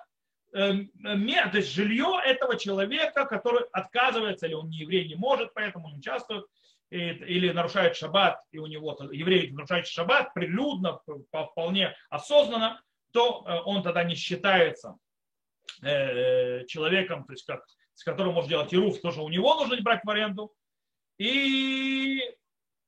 э, 0.53 0.73
то 1.03 1.57
есть 1.57 1.71
жилье 1.71 2.19
этого 2.25 2.57
человека, 2.57 3.25
который 3.25 3.65
отказывается, 3.71 4.47
или 4.47 4.53
он 4.53 4.69
не 4.69 4.79
еврей, 4.79 5.07
не 5.07 5.15
может, 5.15 5.53
поэтому 5.53 5.89
не 5.89 5.97
участвует, 5.97 6.45
или 6.89 7.51
нарушает 7.51 7.97
шаббат, 7.97 8.41
и 8.51 8.59
у 8.59 8.65
него 8.65 8.97
еврей 9.11 9.51
нарушает 9.51 9.87
шаббат 9.87 10.33
прилюдно, 10.33 10.99
вполне 11.51 11.93
осознанно, 12.09 12.81
то 13.11 13.43
э, 13.45 13.59
он 13.65 13.83
тогда 13.83 14.03
не 14.03 14.15
считается 14.15 14.97
э, 15.81 16.65
человеком, 16.65 17.25
то 17.25 17.33
есть 17.33 17.45
как, 17.45 17.65
с 17.93 18.03
которым 18.03 18.33
может 18.33 18.49
делать 18.49 18.73
ируф, 18.73 19.01
тоже 19.01 19.21
у 19.21 19.29
него 19.29 19.55
нужно 19.55 19.81
брать 19.81 20.03
в 20.03 20.09
аренду, 20.09 20.53
и 21.17 22.21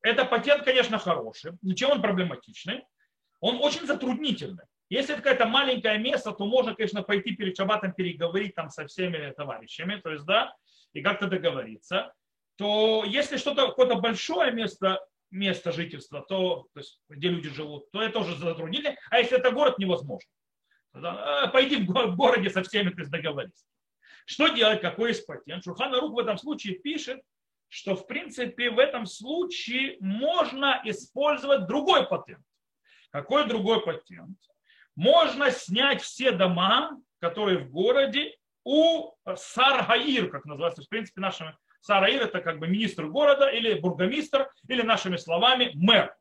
это 0.01 0.25
патент, 0.25 0.63
конечно, 0.63 0.97
хороший. 0.97 1.53
Но 1.61 1.73
чем 1.73 1.91
он 1.91 2.01
проблематичный? 2.01 2.83
Он 3.41 3.57
очень 3.61 3.85
затруднительный. 3.85 4.65
Если 4.89 5.13
это 5.13 5.21
какое-то 5.21 5.45
маленькое 5.45 5.99
место, 5.99 6.31
то 6.31 6.45
можно, 6.45 6.73
конечно, 6.73 7.03
пойти 7.03 7.35
перед 7.35 7.55
шабатом 7.55 7.93
переговорить 7.93 8.55
там 8.55 8.69
со 8.69 8.87
всеми 8.87 9.31
товарищами, 9.33 9.97
то 9.97 10.09
есть, 10.09 10.25
да, 10.25 10.53
и 10.93 11.01
как-то 11.01 11.27
договориться. 11.27 12.11
То 12.55 13.03
если 13.05 13.37
что-то, 13.37 13.67
какое-то 13.67 13.95
большое 13.95 14.51
место, 14.51 14.99
место 15.31 15.71
жительства, 15.71 16.25
то, 16.27 16.67
то 16.73 16.79
есть, 16.79 16.99
где 17.07 17.29
люди 17.29 17.49
живут, 17.49 17.91
то 17.91 18.01
это 18.01 18.19
уже 18.19 18.35
затруднительно. 18.37 18.95
А 19.11 19.19
если 19.19 19.37
это 19.37 19.51
город, 19.51 19.77
невозможно. 19.77 20.29
Тогда, 20.91 21.45
э, 21.45 21.51
пойди 21.51 21.77
в 21.77 22.15
городе 22.15 22.49
со 22.49 22.63
всеми 22.63 22.89
то 22.89 23.01
есть, 23.01 23.11
договориться. 23.11 23.65
Что 24.25 24.47
делать, 24.47 24.81
какой 24.81 25.09
есть 25.09 25.25
патент? 25.25 25.63
Шурхан 25.63 25.93
Рух 25.93 26.13
в 26.13 26.19
этом 26.19 26.37
случае 26.37 26.79
пишет, 26.79 27.21
что 27.69 27.95
в 27.95 28.07
принципе 28.07 28.69
в 28.71 28.79
этом 28.79 29.05
случае 29.05 29.97
можно 29.99 30.81
использовать 30.83 31.67
другой 31.67 32.07
патент. 32.07 32.43
Какой 33.11 33.47
другой 33.47 33.81
патент? 33.81 34.37
Можно 34.95 35.51
снять 35.51 36.01
все 36.01 36.31
дома, 36.31 36.99
которые 37.19 37.59
в 37.59 37.71
городе, 37.71 38.35
у 38.65 39.13
Саргаир, 39.35 40.29
как 40.29 40.45
называется, 40.45 40.83
в 40.83 40.89
принципе, 40.89 41.21
нашими 41.21 41.55
Сараир 41.81 42.23
это 42.23 42.41
как 42.41 42.59
бы 42.59 42.67
министр 42.67 43.07
города 43.07 43.49
или 43.49 43.79
бургомистр, 43.79 44.51
или 44.67 44.81
нашими 44.81 45.15
словами 45.15 45.71
мэр. 45.75 46.13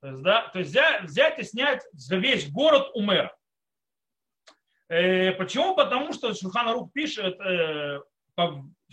То 0.00 0.08
есть, 0.08 0.22
да, 0.22 0.48
то 0.48 0.58
есть 0.58 0.70
взять, 1.02 1.38
и 1.38 1.42
снять 1.44 1.82
за 1.92 2.16
весь 2.16 2.50
город 2.50 2.90
у 2.94 3.02
мэра. 3.02 3.34
Э, 4.88 5.32
почему? 5.32 5.74
Потому 5.74 6.12
что 6.12 6.34
Шуханарук 6.34 6.92
пишет, 6.92 7.38
э, 7.40 8.00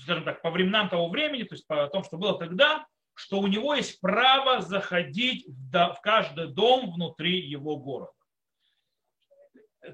скажем 0.01 0.24
так, 0.24 0.41
по 0.41 0.51
временам 0.51 0.89
того 0.89 1.10
времени, 1.10 1.43
то 1.43 1.55
есть 1.55 1.67
по 1.67 1.88
тому, 1.88 2.03
что 2.03 2.17
было 2.17 2.38
тогда, 2.38 2.86
что 3.13 3.39
у 3.39 3.48
него 3.48 3.74
есть 3.74 4.00
право 4.01 4.62
заходить 4.62 5.46
в, 5.48 6.00
каждый 6.01 6.48
дом 6.48 6.91
внутри 6.91 7.39
его 7.39 7.77
города. 7.77 8.13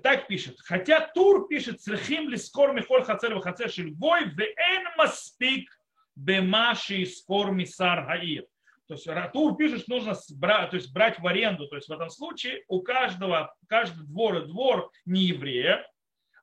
Так 0.03 0.27
пишет. 0.27 0.59
Хотя 0.59 1.07
Тур 1.07 1.47
пишет, 1.47 1.81
црехим 1.81 2.29
ли 2.29 2.37
скор 2.37 2.73
михоль 2.73 3.03
хацер 3.03 3.39
хацер 3.39 3.69
шельгой, 3.69 4.25
вен 4.25 4.83
маспик 4.97 5.69
бемаши 6.15 7.05
скор 7.05 7.51
мисар 7.51 8.05
гаир. 8.05 8.45
То 8.87 8.93
есть 8.93 9.07
Ратур 9.07 9.57
пишет, 9.57 9.81
что 9.81 9.95
нужно 9.95 10.15
брать, 10.35 10.69
то 10.69 10.77
есть 10.77 10.93
брать 10.93 11.19
в 11.19 11.27
аренду. 11.27 11.67
То 11.67 11.75
есть 11.75 11.89
в 11.89 11.91
этом 11.91 12.09
случае 12.09 12.63
у 12.69 12.81
каждого, 12.81 13.53
каждый 13.67 14.05
двор 14.05 14.37
и 14.37 14.47
двор 14.47 14.89
не 15.05 15.23
еврея, 15.25 15.85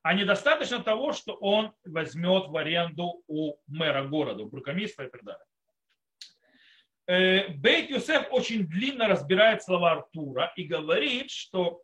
а 0.05 0.13
недостаточно 0.13 0.83
того, 0.83 1.13
что 1.13 1.33
он 1.33 1.73
возьмет 1.83 2.49
в 2.49 2.55
аренду 2.55 3.23
у 3.25 3.55
мэра 3.65 4.03
города, 4.03 4.43
у 4.43 4.45
бургомистра 4.45 5.07
и 5.07 5.09
так 5.09 5.23
далее. 5.23 5.45
Э, 7.07 7.47
Бейт 7.47 7.89
Юсеф 7.89 8.27
очень 8.29 8.67
длинно 8.67 9.07
разбирает 9.07 9.63
слова 9.63 9.93
Артура 9.93 10.53
и 10.55 10.65
говорит, 10.65 11.31
что 11.31 11.81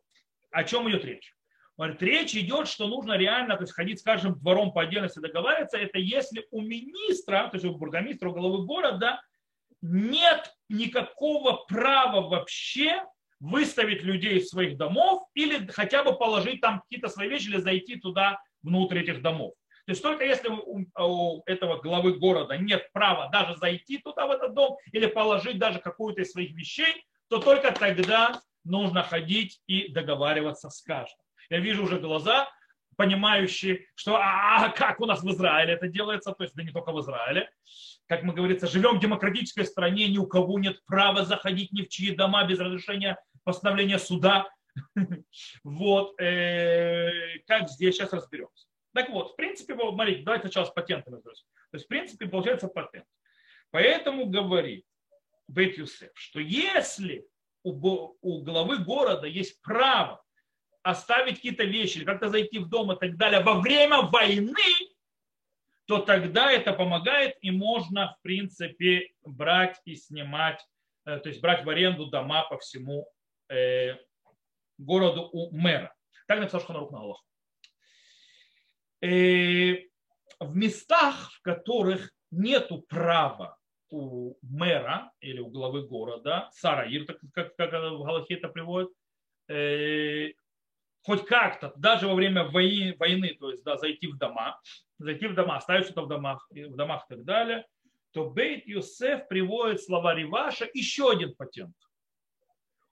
о 0.52 0.62
чем 0.62 0.88
идет 0.88 1.04
речь. 1.04 1.34
Говорит, 1.76 2.00
речь 2.00 2.36
идет, 2.36 2.68
что 2.68 2.86
нужно 2.86 3.14
реально 3.14 3.56
то 3.56 3.62
есть, 3.62 3.72
ходить 3.72 3.98
с 3.98 4.04
каждым 4.04 4.38
двором 4.38 4.70
по 4.70 4.82
отдельности 4.82 5.18
договариваться. 5.18 5.78
Это 5.78 5.98
если 5.98 6.46
у 6.52 6.60
министра, 6.60 7.48
то 7.48 7.56
есть 7.56 7.64
у 7.64 7.74
бургомистра, 7.74 8.28
у 8.28 8.34
главы 8.34 8.64
города 8.64 9.20
нет 9.80 10.54
никакого 10.68 11.64
права 11.66 12.20
вообще 12.20 13.04
выставить 13.42 14.04
людей 14.04 14.38
из 14.38 14.48
своих 14.48 14.76
домов 14.76 15.24
или 15.34 15.66
хотя 15.66 16.04
бы 16.04 16.16
положить 16.16 16.60
там 16.60 16.80
какие-то 16.80 17.08
свои 17.08 17.28
вещи 17.28 17.48
или 17.48 17.56
зайти 17.56 17.96
туда 17.96 18.40
внутрь 18.62 19.00
этих 19.00 19.20
домов. 19.20 19.54
То 19.84 19.90
есть 19.90 20.02
только 20.02 20.24
если 20.24 20.48
у, 20.48 20.86
у 20.96 21.42
этого 21.46 21.80
главы 21.80 22.14
города 22.14 22.56
нет 22.56 22.88
права 22.92 23.28
даже 23.30 23.56
зайти 23.56 23.98
туда 23.98 24.28
в 24.28 24.30
этот 24.30 24.54
дом 24.54 24.76
или 24.92 25.06
положить 25.06 25.58
даже 25.58 25.80
какую-то 25.80 26.22
из 26.22 26.30
своих 26.30 26.52
вещей, 26.52 27.04
то 27.28 27.38
только 27.38 27.72
тогда 27.72 28.40
нужно 28.62 29.02
ходить 29.02 29.60
и 29.66 29.88
договариваться 29.88 30.70
с 30.70 30.80
каждым. 30.80 31.18
Я 31.50 31.58
вижу 31.58 31.82
уже 31.82 31.98
глаза, 31.98 32.48
понимающие, 32.96 33.86
что 33.96 34.18
а, 34.22 34.68
как 34.68 35.00
у 35.00 35.06
нас 35.06 35.20
в 35.24 35.30
Израиле 35.32 35.72
это 35.72 35.88
делается, 35.88 36.30
то 36.30 36.44
есть 36.44 36.54
да 36.54 36.62
не 36.62 36.70
только 36.70 36.92
в 36.92 37.00
Израиле. 37.00 37.50
Как 38.06 38.22
мы 38.22 38.34
говорится, 38.34 38.68
живем 38.68 38.98
в 38.98 39.00
демократической 39.00 39.64
стране, 39.64 40.06
ни 40.06 40.18
у 40.18 40.26
кого 40.28 40.60
нет 40.60 40.84
права 40.84 41.24
заходить 41.24 41.72
ни 41.72 41.82
в 41.82 41.88
чьи 41.88 42.14
дома 42.14 42.44
без 42.44 42.60
разрешения 42.60 43.18
постановления 43.44 43.98
суда. 43.98 44.48
Вот, 45.64 46.18
э, 46.18 47.38
как 47.46 47.68
здесь 47.68 47.94
сейчас 47.94 48.12
разберемся. 48.12 48.66
Так 48.94 49.10
вот, 49.10 49.32
в 49.32 49.36
принципе, 49.36 49.74
смотрите, 49.74 50.22
давайте 50.22 50.46
сначала 50.46 50.64
с 50.64 50.70
патентом 50.70 51.14
разберемся. 51.14 51.44
То 51.70 51.76
есть, 51.76 51.84
в 51.86 51.88
принципе, 51.88 52.26
получается 52.26 52.68
патент. 52.68 53.06
Поэтому 53.70 54.26
говорит 54.26 54.84
Бет 55.48 55.76
Юсеф, 55.76 56.10
что 56.14 56.40
если 56.40 57.26
у, 57.62 58.42
главы 58.42 58.78
города 58.78 59.26
есть 59.26 59.60
право 59.62 60.22
оставить 60.82 61.36
какие-то 61.36 61.64
вещи, 61.64 62.04
как-то 62.04 62.28
зайти 62.28 62.58
в 62.58 62.68
дом 62.68 62.92
и 62.92 62.98
так 62.98 63.16
далее 63.16 63.40
во 63.40 63.60
время 63.60 64.02
войны, 64.02 64.54
то 65.86 65.98
тогда 65.98 66.50
это 66.50 66.72
помогает 66.72 67.36
и 67.40 67.50
можно, 67.50 68.16
в 68.18 68.22
принципе, 68.22 69.12
брать 69.24 69.80
и 69.84 69.94
снимать, 69.94 70.64
э, 71.04 71.18
то 71.18 71.28
есть 71.28 71.40
брать 71.40 71.64
в 71.64 71.70
аренду 71.70 72.06
дома 72.06 72.44
по 72.48 72.58
всему 72.58 73.08
э, 73.52 73.98
городу 74.78 75.28
у 75.32 75.56
мэра. 75.56 75.94
Так 76.26 76.40
написал 76.40 76.60
Шханарух 76.60 76.90
на 76.90 76.98
Аллаху. 76.98 77.24
Э, 79.00 79.74
в 80.40 80.56
местах, 80.56 81.32
в 81.32 81.42
которых 81.42 82.10
нету 82.30 82.82
права 82.82 83.58
у 83.90 84.36
мэра 84.42 85.12
или 85.20 85.40
у 85.40 85.48
главы 85.48 85.86
города, 85.86 86.48
Сараир, 86.52 87.04
как, 87.04 87.18
как, 87.34 87.56
как 87.56 87.70
в 87.72 88.02
Галахе 88.02 88.34
это 88.34 88.48
приводит, 88.48 88.88
хоть 91.02 91.26
как-то, 91.26 91.72
даже 91.76 92.06
во 92.06 92.14
время 92.14 92.44
войны, 92.44 92.96
войны 92.98 93.36
то 93.38 93.50
есть 93.50 93.62
да, 93.64 93.76
зайти 93.76 94.06
в 94.06 94.16
дома, 94.16 94.60
зайти 94.98 95.26
в 95.26 95.34
дома, 95.34 95.56
оставить 95.56 95.84
что-то 95.84 96.02
в 96.02 96.08
домах, 96.08 96.46
в 96.50 96.76
домах 96.76 97.04
и 97.08 97.14
так 97.14 97.24
далее, 97.24 97.66
то 98.12 98.30
Бейт 98.30 98.66
Юсеф 98.66 99.26
приводит 99.28 99.82
слова 99.82 100.14
Риваша 100.14 100.68
еще 100.72 101.10
один 101.10 101.34
патент. 101.34 101.74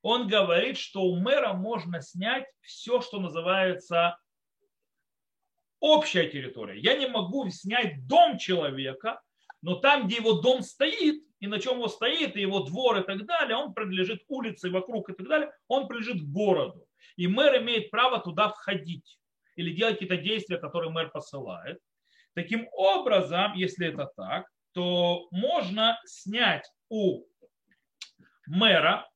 Он 0.02 0.28
говорит, 0.28 0.78
что 0.78 1.02
у 1.02 1.16
мэра 1.16 1.52
можно 1.52 2.00
снять 2.00 2.46
все, 2.60 3.00
что 3.00 3.20
называется 3.20 4.18
общая 5.78 6.28
территория. 6.28 6.78
Я 6.78 6.96
не 6.96 7.06
могу 7.06 7.48
снять 7.50 8.06
дом 8.06 8.38
человека, 8.38 9.20
но 9.62 9.76
там, 9.76 10.06
где 10.06 10.16
его 10.16 10.34
дом 10.34 10.62
стоит, 10.62 11.22
и 11.38 11.46
на 11.46 11.58
чем 11.58 11.76
его 11.76 11.88
стоит, 11.88 12.36
и 12.36 12.40
его 12.40 12.60
двор 12.60 12.98
и 12.98 13.02
так 13.02 13.26
далее, 13.26 13.56
он 13.56 13.74
принадлежит 13.74 14.22
улице 14.28 14.70
вокруг 14.70 15.10
и 15.10 15.14
так 15.14 15.26
далее, 15.26 15.52
он 15.68 15.88
принадлежит 15.88 16.30
городу. 16.30 16.86
И 17.16 17.26
мэр 17.26 17.58
имеет 17.62 17.90
право 17.90 18.20
туда 18.20 18.48
входить 18.48 19.18
или 19.56 19.74
делать 19.74 19.94
какие-то 19.98 20.16
действия, 20.16 20.58
которые 20.58 20.90
мэр 20.90 21.10
посылает. 21.10 21.78
Таким 22.34 22.68
образом, 22.72 23.54
если 23.54 23.88
это 23.88 24.10
так, 24.16 24.46
то 24.72 25.28
можно 25.30 25.98
снять 26.04 26.70
у 26.88 27.24
мэра, 28.46 29.09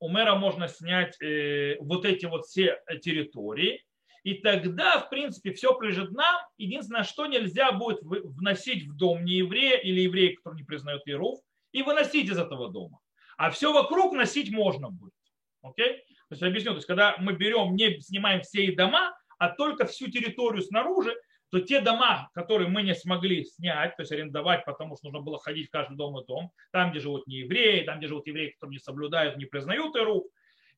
у 0.00 0.08
мэра 0.08 0.34
можно 0.34 0.66
снять 0.66 1.20
э, 1.22 1.76
вот 1.80 2.04
эти 2.04 2.26
вот 2.26 2.46
все 2.46 2.80
территории, 3.02 3.84
и 4.22 4.34
тогда, 4.34 4.98
в 4.98 5.08
принципе, 5.08 5.52
все 5.52 5.74
прижит 5.74 6.10
нам. 6.10 6.42
Единственное, 6.58 7.04
что 7.04 7.26
нельзя 7.26 7.72
будет 7.72 8.00
вносить 8.02 8.86
в 8.86 8.96
дом 8.96 9.24
не 9.24 9.34
еврея 9.38 9.78
или 9.78 10.00
еврея, 10.00 10.36
который 10.36 10.56
не 10.56 10.64
признает 10.64 11.02
Иеров, 11.06 11.40
и 11.72 11.82
выносить 11.82 12.28
из 12.28 12.38
этого 12.38 12.70
дома. 12.70 12.98
А 13.38 13.50
все 13.50 13.72
вокруг 13.72 14.12
носить 14.12 14.50
можно 14.50 14.90
будет. 14.90 15.14
Окей? 15.62 15.98
То 16.28 16.34
есть 16.34 16.42
объясню, 16.42 16.72
то 16.72 16.76
есть 16.76 16.86
когда 16.86 17.16
мы 17.18 17.32
берем, 17.32 17.74
не 17.74 17.98
снимаем 18.00 18.42
все 18.42 18.70
дома, 18.72 19.16
а 19.38 19.48
только 19.48 19.86
всю 19.86 20.10
территорию 20.10 20.62
снаружи, 20.62 21.16
то 21.50 21.60
те 21.60 21.80
дома, 21.80 22.30
которые 22.34 22.68
мы 22.68 22.82
не 22.82 22.94
смогли 22.94 23.44
снять, 23.44 23.96
то 23.96 24.02
есть 24.02 24.12
арендовать, 24.12 24.64
потому 24.64 24.96
что 24.96 25.06
нужно 25.06 25.20
было 25.20 25.38
ходить 25.38 25.68
в 25.68 25.70
каждый 25.70 25.96
дом 25.96 26.18
и 26.18 26.26
дом, 26.26 26.52
там, 26.72 26.90
где 26.90 27.00
живут 27.00 27.26
не 27.26 27.38
евреи, 27.38 27.84
там, 27.84 27.98
где 27.98 28.08
живут 28.08 28.26
евреи, 28.26 28.50
которые 28.50 28.74
не 28.74 28.78
соблюдают, 28.78 29.36
не 29.36 29.46
признают 29.46 29.96
Иру 29.96 30.26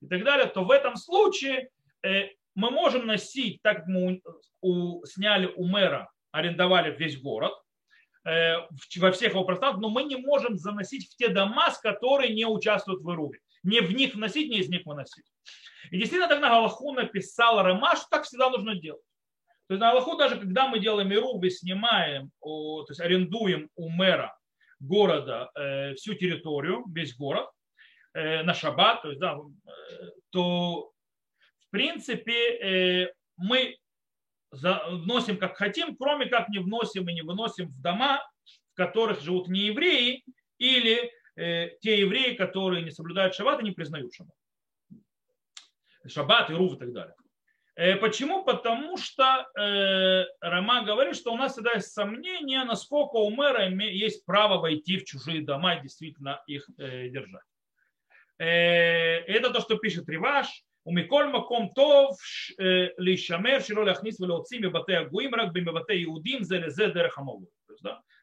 и 0.01 0.07
так 0.07 0.25
далее, 0.25 0.47
то 0.47 0.65
в 0.65 0.71
этом 0.71 0.97
случае 0.97 1.69
э, 2.03 2.29
мы 2.55 2.71
можем 2.71 3.07
носить, 3.07 3.61
так 3.63 3.79
как 3.79 3.87
мы 3.87 4.23
у, 4.61 5.05
сняли 5.05 5.47
у 5.55 5.67
мэра, 5.67 6.11
арендовали 6.31 6.95
весь 6.97 7.21
город, 7.21 7.53
э, 8.25 8.57
во 8.97 9.13
всех 9.13 9.33
его 9.33 9.45
пространствах, 9.45 9.83
но 9.83 9.91
мы 9.91 10.05
не 10.05 10.17
можем 10.17 10.57
заносить 10.57 11.11
в 11.11 11.17
те 11.17 11.29
дома, 11.29 11.71
с 11.71 11.79
которые 11.79 12.35
не 12.35 12.47
участвуют 12.47 13.03
в 13.03 13.11
Ируве 13.13 13.41
не 13.63 13.81
в 13.81 13.93
них 13.93 14.15
вносить, 14.15 14.51
не 14.51 14.59
из 14.59 14.69
них 14.69 14.85
выносить. 14.87 15.25
И 15.91 15.99
действительно 15.99 16.29
тогда 16.29 16.49
Галаху 16.49 16.93
написал 16.93 17.63
Рама, 17.63 17.97
что 17.97 18.07
так 18.11 18.25
всегда 18.25 18.51
нужно 18.51 18.75
делать. 18.75 19.03
То 19.73 19.75
есть 19.75 19.81
на 19.81 19.93
Галаху 19.93 20.17
даже 20.19 20.39
когда 20.39 20.69
мы 20.69 20.81
делаем 20.81 21.11
Ируби, 21.11 21.49
снимаем, 21.49 22.31
то 22.43 22.85
есть 22.87 23.01
арендуем 23.01 23.71
у 23.75 23.89
мэра 23.89 24.37
города 24.81 25.51
э, 25.55 25.95
всю 25.95 26.13
территорию, 26.13 26.85
весь 26.93 27.17
город, 27.17 27.49
э, 28.13 28.43
на 28.43 28.53
шаббат, 28.53 29.01
то 29.01 29.09
есть, 29.09 29.19
да, 29.19 29.35
э, 29.35 30.11
то 30.29 30.93
в 31.59 31.71
принципе 31.71 33.15
мы 33.39 33.79
вносим 34.51 35.39
как 35.39 35.57
хотим, 35.57 35.97
кроме 35.97 36.27
как 36.27 36.51
не 36.51 36.59
вносим 36.59 37.09
и 37.09 37.15
не 37.15 37.23
выносим 37.23 37.69
в 37.69 37.81
дома, 37.81 38.21
в 38.73 38.77
которых 38.77 39.23
живут 39.23 39.49
не 39.49 39.61
евреи 39.61 40.23
или 40.59 41.11
те 41.35 42.01
евреи, 42.01 42.35
которые 42.35 42.83
не 42.83 42.91
соблюдают 42.91 43.35
шаббат 43.35 43.61
и 43.61 43.65
не 43.65 43.71
признают 43.71 44.13
шаббат. 44.13 44.37
Шаббат, 46.07 46.51
и 46.51 46.53
рув 46.53 46.75
и 46.75 46.79
так 46.79 46.93
далее. 46.93 47.15
Э, 47.75 47.97
почему? 47.97 48.45
Потому 48.45 48.97
что 48.99 49.47
э, 49.59 50.25
Рома 50.41 50.85
говорит, 50.85 51.17
что 51.17 51.33
у 51.33 51.37
нас 51.37 51.53
всегда 51.53 51.73
есть 51.73 51.93
сомнения, 51.93 52.65
насколько 52.65 53.17
у 53.17 53.31
мэра 53.31 53.69
есть 53.71 54.27
право 54.27 54.61
войти 54.61 54.99
в 54.99 55.05
чужие 55.05 55.43
дома 55.43 55.77
и 55.77 55.83
действительно 55.83 56.43
их 56.47 56.69
э, 56.79 57.09
держать. 57.09 57.43
Э, 58.39 58.45
это 59.27 59.51
то, 59.51 59.61
что 59.61 59.79
пишет 59.79 60.09
Риваш. 60.09 60.65
У 60.85 60.93
Миколь 60.93 61.29
Маком 61.29 61.71
Тов 61.71 62.19
э, 62.59 62.91
Лишамер 62.99 63.63
Широ 63.63 63.85
Ляхнис 63.85 64.19
Велоцими 64.19 64.67
Бате 64.67 64.99
Агуим 64.99 65.33
Рагби 65.33 65.61
Бате 65.61 66.03
Иудим 66.03 66.43
Зелезе 66.43 66.91
Дерахамову. 66.93 67.49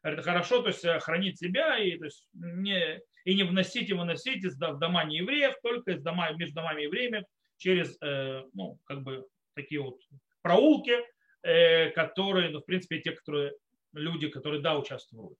Это 0.04 0.22
хорошо, 0.22 0.62
то 0.62 0.68
есть 0.68 0.84
э, 0.86 1.00
хранить 1.00 1.40
себя 1.40 1.78
и, 1.78 1.98
то 1.98 2.06
есть, 2.06 2.28
не, 2.34 3.00
и 3.24 3.34
не 3.34 3.44
вносить 3.44 3.90
и 3.90 3.94
выносить 3.94 4.44
из 4.44 4.60
в 4.60 4.78
дома 4.78 5.06
неевреев, 5.06 5.56
только 5.64 5.92
из 5.92 6.04
дома, 6.04 6.32
между 6.34 6.56
домами 6.56 6.84
евреев 6.84 7.24
через 7.58 7.98
ну, 8.54 8.80
как 8.86 9.04
бы 9.04 9.26
такие 9.62 9.82
вот 9.82 10.00
проулки, 10.42 10.96
э, 11.44 11.90
которые, 11.92 12.50
ну, 12.50 12.60
в 12.60 12.66
принципе, 12.66 13.00
те, 13.00 13.12
которые 13.12 13.54
люди, 13.94 14.28
которые, 14.28 14.62
да, 14.62 14.78
участвуют. 14.78 15.38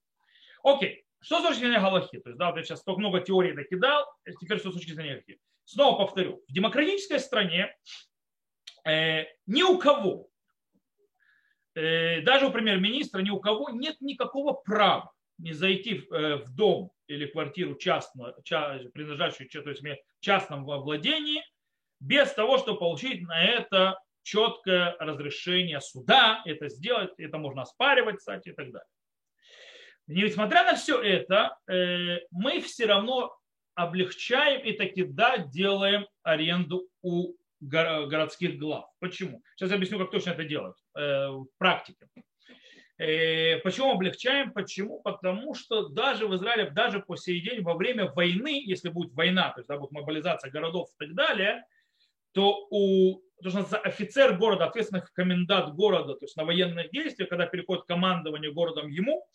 Окей, 0.62 1.04
что 1.20 1.40
с 1.40 1.42
точки 1.42 1.60
зрения 1.60 1.80
Галахи? 1.80 2.18
То 2.20 2.30
есть, 2.30 2.38
да, 2.38 2.50
вот 2.50 2.56
я 2.56 2.62
сейчас 2.62 2.80
столько 2.80 3.00
много 3.00 3.20
теорий 3.20 3.52
накидал, 3.52 4.06
теперь 4.40 4.58
что 4.58 4.70
с 4.70 4.74
точки 4.74 4.92
зрения 4.92 5.14
Галахи. 5.14 5.38
Снова 5.64 5.98
повторю, 5.98 6.42
в 6.48 6.52
демократической 6.52 7.18
стране 7.18 7.74
э, 8.84 9.24
ни 9.46 9.62
у 9.62 9.78
кого 9.78 10.30
Э, 11.74 12.20
даже 12.22 12.46
у 12.46 12.50
премьер-министра 12.50 13.20
ни 13.20 13.30
у 13.30 13.38
кого 13.38 13.70
нет 13.70 14.00
никакого 14.00 14.52
права 14.52 15.12
не 15.38 15.52
зайти 15.52 16.02
э, 16.10 16.36
в 16.36 16.54
дом 16.54 16.90
или 17.06 17.26
квартиру 17.26 17.76
частно, 17.76 18.34
принадлежащую 18.42 19.48
то 19.48 19.70
есть 19.70 19.82
частном 20.20 20.64
владении, 20.64 21.42
без 22.00 22.32
того, 22.32 22.58
чтобы 22.58 22.78
получить 22.78 23.22
на 23.22 23.42
это 23.42 23.98
четкое 24.30 24.96
разрешение 25.00 25.80
суда, 25.80 26.42
это 26.44 26.68
сделать, 26.68 27.10
это 27.18 27.38
можно 27.38 27.62
оспаривать, 27.62 28.18
кстати, 28.18 28.50
и 28.50 28.52
так 28.52 28.70
далее. 28.70 28.88
Несмотря 30.06 30.64
на 30.64 30.74
все 30.76 31.00
это, 31.00 31.58
э, 31.68 32.20
мы 32.30 32.60
все 32.60 32.86
равно 32.86 33.34
облегчаем 33.74 34.60
и 34.62 34.72
таки 34.72 35.02
да, 35.02 35.38
делаем 35.38 36.06
аренду 36.22 36.88
у 37.02 37.34
городских 37.60 38.58
глав. 38.58 38.86
Почему? 39.00 39.42
Сейчас 39.56 39.70
я 39.70 39.76
объясню, 39.76 39.98
как 39.98 40.10
точно 40.10 40.30
это 40.30 40.44
делать 40.44 40.76
э, 40.94 41.28
в 41.28 41.46
практике. 41.58 42.08
Э, 42.98 43.58
почему 43.58 43.92
облегчаем? 43.92 44.52
Почему? 44.52 45.00
Потому 45.00 45.54
что 45.54 45.88
даже 45.88 46.28
в 46.28 46.36
Израиле, 46.36 46.70
даже 46.70 47.00
по 47.00 47.16
сей 47.16 47.40
день, 47.40 47.62
во 47.62 47.74
время 47.74 48.12
войны, 48.12 48.62
если 48.64 48.90
будет 48.90 49.12
война, 49.12 49.50
то 49.50 49.60
есть 49.60 49.68
да, 49.68 49.76
будет 49.76 49.92
мобилизация 49.92 50.50
городов 50.50 50.88
и 50.94 51.06
так 51.06 51.14
далее, 51.14 51.64
то 52.32 52.66
у 52.70 53.20
то, 53.42 53.50
что 53.50 53.78
офицер 53.78 54.36
города, 54.36 54.66
ответственный 54.66 55.02
комендант 55.14 55.74
города, 55.74 56.14
то 56.14 56.24
есть 56.24 56.36
на 56.36 56.44
военных 56.44 56.90
действиях, 56.90 57.28
когда 57.28 57.46
переходит 57.46 57.84
командование 57.84 58.52
городом 58.52 58.88
ему, 58.88 59.26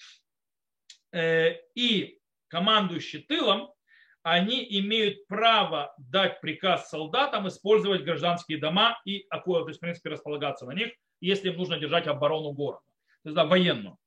э, 1.11 1.55
и 1.75 2.19
командующий 2.47 3.21
тылом, 3.21 3.71
они 4.23 4.65
имеют 4.79 5.27
право 5.27 5.93
дать 5.97 6.41
приказ 6.41 6.89
солдатам 6.89 7.47
использовать 7.47 8.03
гражданские 8.03 8.57
дома 8.57 8.99
и, 9.05 9.27
то 9.29 9.67
есть, 9.67 9.77
в 9.77 9.81
принципе, 9.81 10.09
располагаться 10.09 10.65
на 10.65 10.71
них, 10.71 10.93
если 11.21 11.49
им 11.49 11.57
нужно 11.57 11.77
держать 11.77 12.07
оборону 12.07 12.51
города, 12.51 12.83
то 13.23 13.29
есть 13.29 13.35
да, 13.35 13.45
военную. 13.45 13.97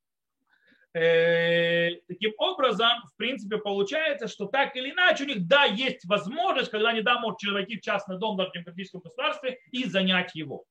Э, 0.95 1.97
таким 2.07 2.33
образом, 2.37 2.89
в 3.13 3.15
принципе, 3.15 3.57
получается, 3.57 4.27
что 4.27 4.45
так 4.45 4.75
или 4.75 4.89
иначе 4.89 5.23
у 5.23 5.27
них, 5.27 5.47
да, 5.47 5.65
есть 5.65 6.03
возможность, 6.05 6.71
когда 6.71 6.89
они, 6.89 7.01
да, 7.01 7.19
могут 7.19 7.43
войти 7.43 7.77
в 7.77 7.81
частный 7.81 8.17
дом 8.17 8.37
даже 8.37 8.49
в 8.49 8.53
демократическом 8.53 9.01
государстве 9.01 9.59
и 9.71 9.83
занять 9.85 10.33
его. 10.33 10.65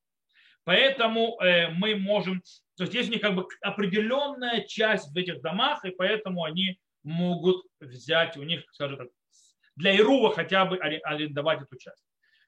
Поэтому 0.65 1.39
э, 1.41 1.69
мы 1.69 1.95
можем, 1.95 2.41
то 2.75 2.83
есть 2.83 2.93
есть 2.93 3.09
у 3.09 3.13
них 3.13 3.21
как 3.21 3.33
бы 3.33 3.47
определенная 3.61 4.61
часть 4.61 5.13
в 5.13 5.17
этих 5.17 5.41
домах, 5.41 5.85
и 5.85 5.91
поэтому 5.91 6.43
они 6.43 6.77
могут 7.03 7.65
взять 7.79 8.35
у 8.35 8.43
них, 8.43 8.65
скажем 8.73 8.97
так, 8.97 9.07
для 9.77 9.95
Ирува 9.95 10.33
хотя 10.33 10.65
бы 10.65 10.77
арендовать 10.77 11.61
эту 11.61 11.77
часть. 11.77 12.03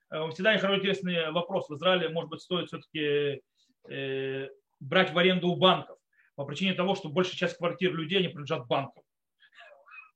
Э, 0.09 0.29
всегда 0.31 0.57
интересный 0.57 1.31
вопрос. 1.31 1.69
В 1.69 1.75
Израиле, 1.75 2.09
может 2.09 2.29
быть, 2.29 2.41
стоит 2.41 2.67
все-таки 2.67 3.41
э, 3.89 4.49
брать 4.81 5.13
в 5.13 5.17
аренду 5.17 5.47
у 5.47 5.55
банков 5.55 6.00
по 6.35 6.45
причине 6.45 6.73
того, 6.73 6.95
что 6.95 7.09
большая 7.09 7.35
часть 7.35 7.57
квартир 7.57 7.93
людей 7.93 8.21
не 8.21 8.29
принадлежат 8.29 8.67
банкам, 8.67 9.03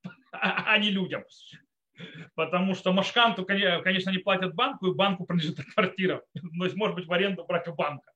а 0.32 0.76
не 0.78 0.90
людям. 0.90 1.24
Потому 2.34 2.74
что 2.74 2.92
Машканту, 2.92 3.44
конечно, 3.44 4.10
не 4.10 4.18
платят 4.18 4.54
банку, 4.54 4.86
и 4.86 4.94
банку 4.94 5.24
принадлежит 5.24 5.64
квартира. 5.74 6.22
Но 6.34 6.64
есть, 6.64 6.76
может 6.76 6.96
быть, 6.96 7.06
в 7.06 7.12
аренду 7.12 7.44
брать 7.44 7.68
у 7.68 7.74
банка. 7.74 8.12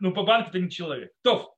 Ну, 0.00 0.12
по 0.12 0.22
банку 0.22 0.50
это 0.50 0.60
не 0.60 0.70
человек. 0.70 1.12
То, 1.22 1.56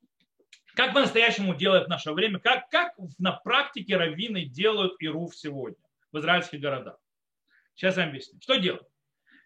как 0.74 0.94
по-настоящему 0.94 1.54
делают 1.54 1.86
в 1.86 1.90
наше 1.90 2.12
время? 2.12 2.38
Как, 2.38 2.68
как 2.70 2.94
на 3.18 3.32
практике 3.32 3.96
раввины 3.96 4.44
делают 4.44 4.94
Ируф 5.00 5.36
сегодня 5.36 5.82
в 6.12 6.18
израильских 6.18 6.60
городах? 6.60 6.98
Сейчас 7.74 7.96
я 7.96 8.02
вам 8.02 8.10
объясню. 8.10 8.40
Что 8.40 8.56
делают? 8.56 8.86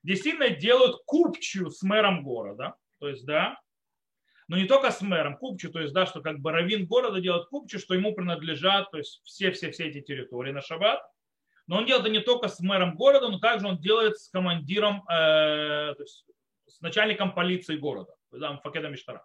Действительно 0.02 0.50
делают 0.50 1.02
купчую 1.06 1.70
с 1.70 1.82
мэром 1.82 2.22
города. 2.22 2.76
То 3.00 3.08
есть, 3.08 3.24
да, 3.24 3.58
но 4.48 4.56
не 4.56 4.66
только 4.66 4.90
с 4.90 5.00
мэром, 5.00 5.38
купчу, 5.38 5.70
то 5.70 5.80
есть, 5.80 5.94
да, 5.94 6.06
что 6.06 6.20
как 6.20 6.40
бы 6.40 6.52
раввин 6.52 6.86
города 6.86 7.20
делает 7.20 7.46
купчу, 7.46 7.78
что 7.78 7.94
ему 7.94 8.14
принадлежат, 8.14 8.90
то 8.90 8.98
есть 8.98 9.20
все-все-все 9.24 9.88
эти 9.88 10.00
территории 10.00 10.52
на 10.52 10.60
шаббат. 10.60 11.02
Но 11.66 11.78
он 11.78 11.86
делает 11.86 12.04
это 12.04 12.12
не 12.12 12.20
только 12.20 12.48
с 12.48 12.60
мэром 12.60 12.94
города, 12.94 13.28
но 13.28 13.38
также 13.38 13.66
он 13.66 13.78
делает 13.78 14.18
с 14.18 14.28
командиром, 14.28 15.02
э, 15.08 15.94
то 15.94 16.02
есть 16.02 16.26
с 16.66 16.80
начальником 16.82 17.34
полиции 17.34 17.76
города, 17.76 18.14
да, 18.32 18.58
Факеда 18.58 18.88
Миштара. 18.88 19.24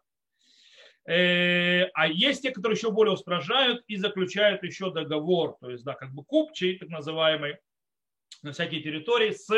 Э, 1.05 1.86
а 1.93 2.08
есть 2.08 2.43
те, 2.43 2.51
которые 2.51 2.77
еще 2.77 2.91
более 2.91 3.13
устражают 3.13 3.84
и 3.88 3.97
заключают 3.97 4.63
еще 4.63 4.93
договор, 4.93 5.58
то 5.60 5.69
есть, 5.69 5.84
да, 5.84 5.95
как 5.95 6.13
бы 6.13 6.23
купчий, 6.23 6.77
так 6.77 6.88
называемый, 6.88 7.58
на 8.41 8.53
всякие 8.53 8.82
территории 8.82 9.32
с 9.32 9.49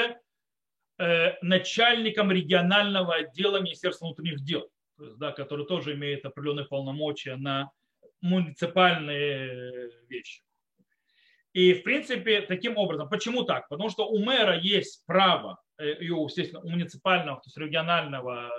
э, 0.97 1.37
начальником 1.43 2.31
регионального 2.31 3.15
отдела 3.15 3.57
Министерства 3.57 4.05
внутренних 4.05 4.43
дел, 4.43 4.71
да, 5.17 5.31
который 5.31 5.65
тоже 5.65 5.93
имеет 5.93 6.25
определенные 6.25 6.65
полномочия 6.65 7.35
на 7.35 7.71
муниципальные 8.21 9.89
вещи. 10.07 10.43
И, 11.53 11.73
в 11.73 11.83
принципе, 11.83 12.41
таким 12.41 12.77
образом, 12.77 13.09
почему 13.09 13.43
так? 13.43 13.67
Потому 13.67 13.89
что 13.89 14.07
у 14.07 14.19
мэра 14.19 14.57
есть 14.57 15.05
право, 15.05 15.59
э, 15.77 15.95
и, 15.95 16.05
естественно, 16.05 16.61
у 16.61 16.69
муниципального, 16.69 17.37
то 17.37 17.47
есть 17.47 17.57
регионального 17.57 18.49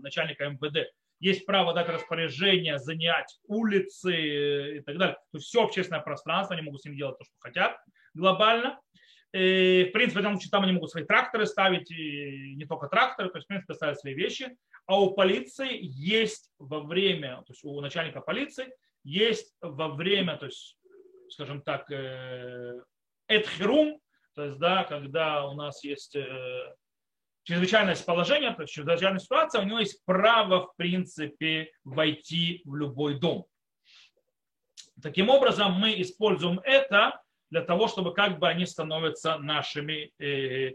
начальника 0.00 0.48
МВД 0.48 0.88
есть 1.20 1.46
право 1.46 1.72
дать 1.72 1.88
распоряжение, 1.88 2.78
занять 2.78 3.38
улицы 3.46 4.78
и 4.78 4.80
так 4.80 4.98
далее. 4.98 5.14
То 5.30 5.38
есть 5.38 5.46
все 5.46 5.62
общественное 5.62 6.00
пространство, 6.00 6.56
они 6.56 6.64
могут 6.64 6.80
с 6.80 6.84
ним 6.84 6.96
делать 6.96 7.16
то, 7.18 7.24
что 7.24 7.34
хотят 7.38 7.76
глобально. 8.12 8.80
И, 9.32 9.86
в 9.88 9.92
принципе, 9.92 10.20
там, 10.20 10.38
там 10.38 10.64
они 10.64 10.72
могут 10.72 10.90
свои 10.90 11.04
тракторы 11.04 11.46
ставить, 11.46 11.90
и 11.90 12.54
не 12.56 12.66
только 12.66 12.88
тракторы, 12.88 13.30
то 13.30 13.38
есть, 13.38 13.46
в 13.46 13.48
принципе, 13.48 13.74
ставить 13.74 14.00
свои 14.00 14.14
вещи. 14.14 14.56
А 14.86 15.00
у 15.00 15.12
полиции 15.12 15.78
есть 15.80 16.50
во 16.58 16.80
время, 16.80 17.36
то 17.46 17.52
есть 17.52 17.64
у 17.64 17.80
начальника 17.80 18.20
полиции 18.20 18.74
есть 19.04 19.54
во 19.60 19.88
время, 19.88 20.36
то 20.36 20.46
есть, 20.46 20.76
скажем 21.28 21.62
так, 21.62 21.90
эдхерум, 23.28 24.00
то 24.34 24.44
есть, 24.44 24.58
да, 24.58 24.84
когда 24.84 25.44
у 25.46 25.54
нас 25.54 25.84
есть 25.84 26.16
э, 26.16 26.74
чрезвычайное 27.44 27.96
положение, 27.96 28.54
то 28.54 28.62
есть 28.62 28.72
чрезвычайная 28.72 29.18
ситуация, 29.18 29.60
у 29.60 29.64
него 29.64 29.80
есть 29.80 30.02
право, 30.04 30.68
в 30.68 30.76
принципе, 30.76 31.70
войти 31.84 32.62
в 32.64 32.74
любой 32.74 33.18
дом. 33.18 33.46
Таким 35.02 35.28
образом, 35.28 35.72
мы 35.72 36.00
используем 36.00 36.60
это 36.60 37.20
для 37.50 37.62
того, 37.62 37.88
чтобы 37.88 38.14
как 38.14 38.38
бы 38.38 38.48
они 38.48 38.64
становятся 38.64 39.36
нашими, 39.38 40.12
э, 40.18 40.72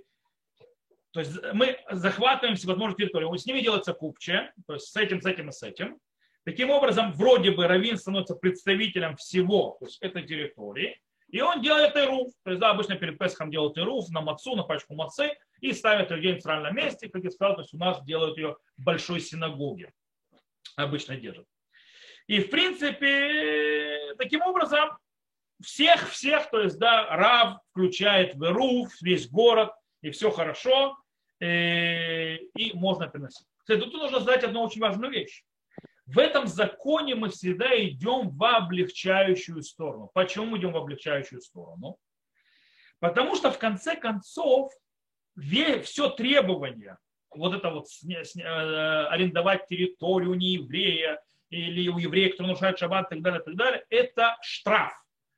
то 1.12 1.20
есть 1.22 1.32
мы 1.54 1.80
захватываем 1.90 2.56
всевозможные 2.56 2.98
территории, 2.98 3.38
с 3.38 3.46
ними 3.46 3.62
делается 3.62 3.94
купче, 3.94 4.52
то 4.68 4.74
есть 4.74 4.88
с 4.88 4.96
этим, 4.96 5.22
с 5.22 5.26
этим 5.26 5.50
и 5.50 5.52
с 5.52 5.64
этим. 5.64 6.00
Таким 6.44 6.70
образом, 6.70 7.12
вроде 7.12 7.52
бы 7.52 7.68
Равин 7.68 7.98
становится 7.98 8.36
представителем 8.36 9.16
всего 9.18 9.78
то 9.80 9.86
есть 9.86 10.02
этой 10.02 10.24
территории, 10.24 11.00
и 11.30 11.42
он 11.42 11.62
делает 11.62 11.96
ируф. 11.96 12.32
То 12.44 12.52
есть, 12.52 12.62
да, 12.62 12.72
обычно 12.72 12.96
перед 12.96 13.18
Песхом 13.18 13.52
делают 13.52 13.78
ируф 13.78 14.10
на 14.10 14.22
мацу, 14.22 14.56
на 14.56 14.64
пачку 14.64 14.96
мацы, 14.96 15.38
и 15.60 15.74
ставят 15.74 16.12
ее 16.12 16.34
в 16.34 16.38
центральном 16.38 16.76
месте, 16.76 17.10
как 17.10 17.24
я 17.24 17.32
сказал, 17.32 17.56
то 17.56 17.62
есть 17.62 17.74
у 17.74 17.78
нас 17.78 18.04
делают 18.06 18.38
ее 18.38 18.56
в 18.78 18.84
большой 18.84 19.20
синагоге. 19.20 19.92
Обычно 20.76 21.18
держат. 21.18 21.46
И, 22.28 22.40
в 22.40 22.50
принципе, 22.50 24.14
таким 24.18 24.42
образом, 24.42 24.98
всех, 25.62 26.10
всех, 26.10 26.50
то 26.50 26.62
есть, 26.62 26.78
да, 26.78 27.08
Рав 27.16 27.58
включает 27.72 28.36
в 28.36 28.44
Ируф, 28.44 28.92
весь 29.02 29.30
город, 29.30 29.72
и 30.02 30.12
все 30.12 30.32
хорошо, 30.32 30.98
и, 31.40 31.46
э, 31.46 32.38
и 32.56 32.74
можно 32.74 33.08
приносить. 33.08 33.48
Кстати, 33.60 33.80
тут 33.80 33.94
нужно 33.94 34.20
знать 34.20 34.44
одну 34.44 34.64
очень 34.64 34.82
важную 34.82 35.12
вещь. 35.12 35.44
В 36.06 36.20
этом 36.20 36.48
законе 36.48 37.16
мы 37.16 37.30
всегда 37.30 37.78
идем 37.84 38.30
в 38.30 38.44
облегчающую 38.44 39.62
сторону. 39.62 40.10
Почему 40.14 40.46
мы 40.46 40.58
идем 40.58 40.72
в 40.72 40.78
облегчающую 40.78 41.42
сторону? 41.42 41.98
Потому 43.00 43.36
что 43.36 43.52
в 43.52 43.60
конце 43.60 43.96
концов 43.96 44.72
все 45.84 46.10
требования, 46.10 46.98
вот 47.30 47.54
это 47.54 47.70
вот 47.70 47.86
э, 48.10 48.42
арендовать 48.42 49.68
территорию 49.68 50.34
не 50.36 50.54
еврея 50.54 51.22
или 51.50 51.90
у 51.90 51.98
еврея, 51.98 52.34
кто 52.34 52.44
нарушает 52.44 52.80
шаббат 52.80 53.12
и 53.12 53.16
так 53.16 53.22
далее, 53.22 53.42
и 53.42 53.44
так 53.44 53.56
далее, 53.56 53.86
это 53.90 54.38
штраф, 54.42 54.94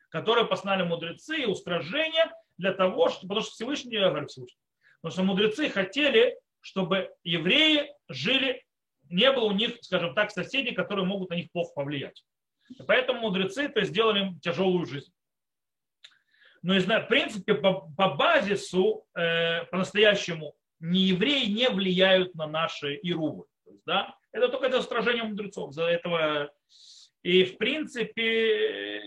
который 0.09 0.45
постановили 0.45 0.87
мудрецы 0.87 1.41
и 1.41 1.45
устражение 1.45 2.31
для 2.59 2.73
того, 2.73 3.09
что, 3.09 3.21
потому 3.21 3.41
что 3.41 3.51
Всевышний, 3.51 3.95
я 3.95 4.09
говорю 4.09 4.27
Всевышний, 4.27 4.59
потому 5.01 5.13
что 5.13 5.23
мудрецы 5.23 5.69
хотели, 5.69 6.37
чтобы 6.59 7.09
евреи 7.23 7.91
жили 8.09 8.63
не 9.09 9.31
было 9.31 9.45
у 9.45 9.51
них, 9.53 9.77
скажем 9.81 10.13
так, 10.13 10.29
соседей, 10.29 10.73
которые 10.73 11.05
могут 11.05 11.31
на 11.31 11.35
них 11.35 11.51
плохо 11.51 11.71
повлиять. 11.73 12.23
И 12.69 12.83
поэтому 12.83 13.21
мудрецы 13.21 13.67
то 13.69 13.81
сделали 13.83 14.19
им 14.19 14.39
тяжелую 14.39 14.85
жизнь. 14.85 15.11
Но, 16.61 16.77
в 16.77 17.07
принципе, 17.07 17.55
по, 17.55 17.89
по 17.97 18.09
базису, 18.09 19.05
э, 19.15 19.63
по-настоящему, 19.65 20.53
не 20.79 20.99
евреи 21.07 21.45
не 21.45 21.69
влияют 21.69 22.35
на 22.35 22.45
наши 22.45 22.99
ирувы. 23.01 23.45
То 23.65 23.71
есть, 23.71 23.83
да, 23.85 24.15
это 24.31 24.49
только 24.49 24.67
это 24.67 24.79
устражение 24.79 25.23
мудрецов. 25.23 25.73
За 25.73 25.85
этого 25.85 26.51
и 27.23 27.45
в 27.45 27.57
принципе 27.57 29.01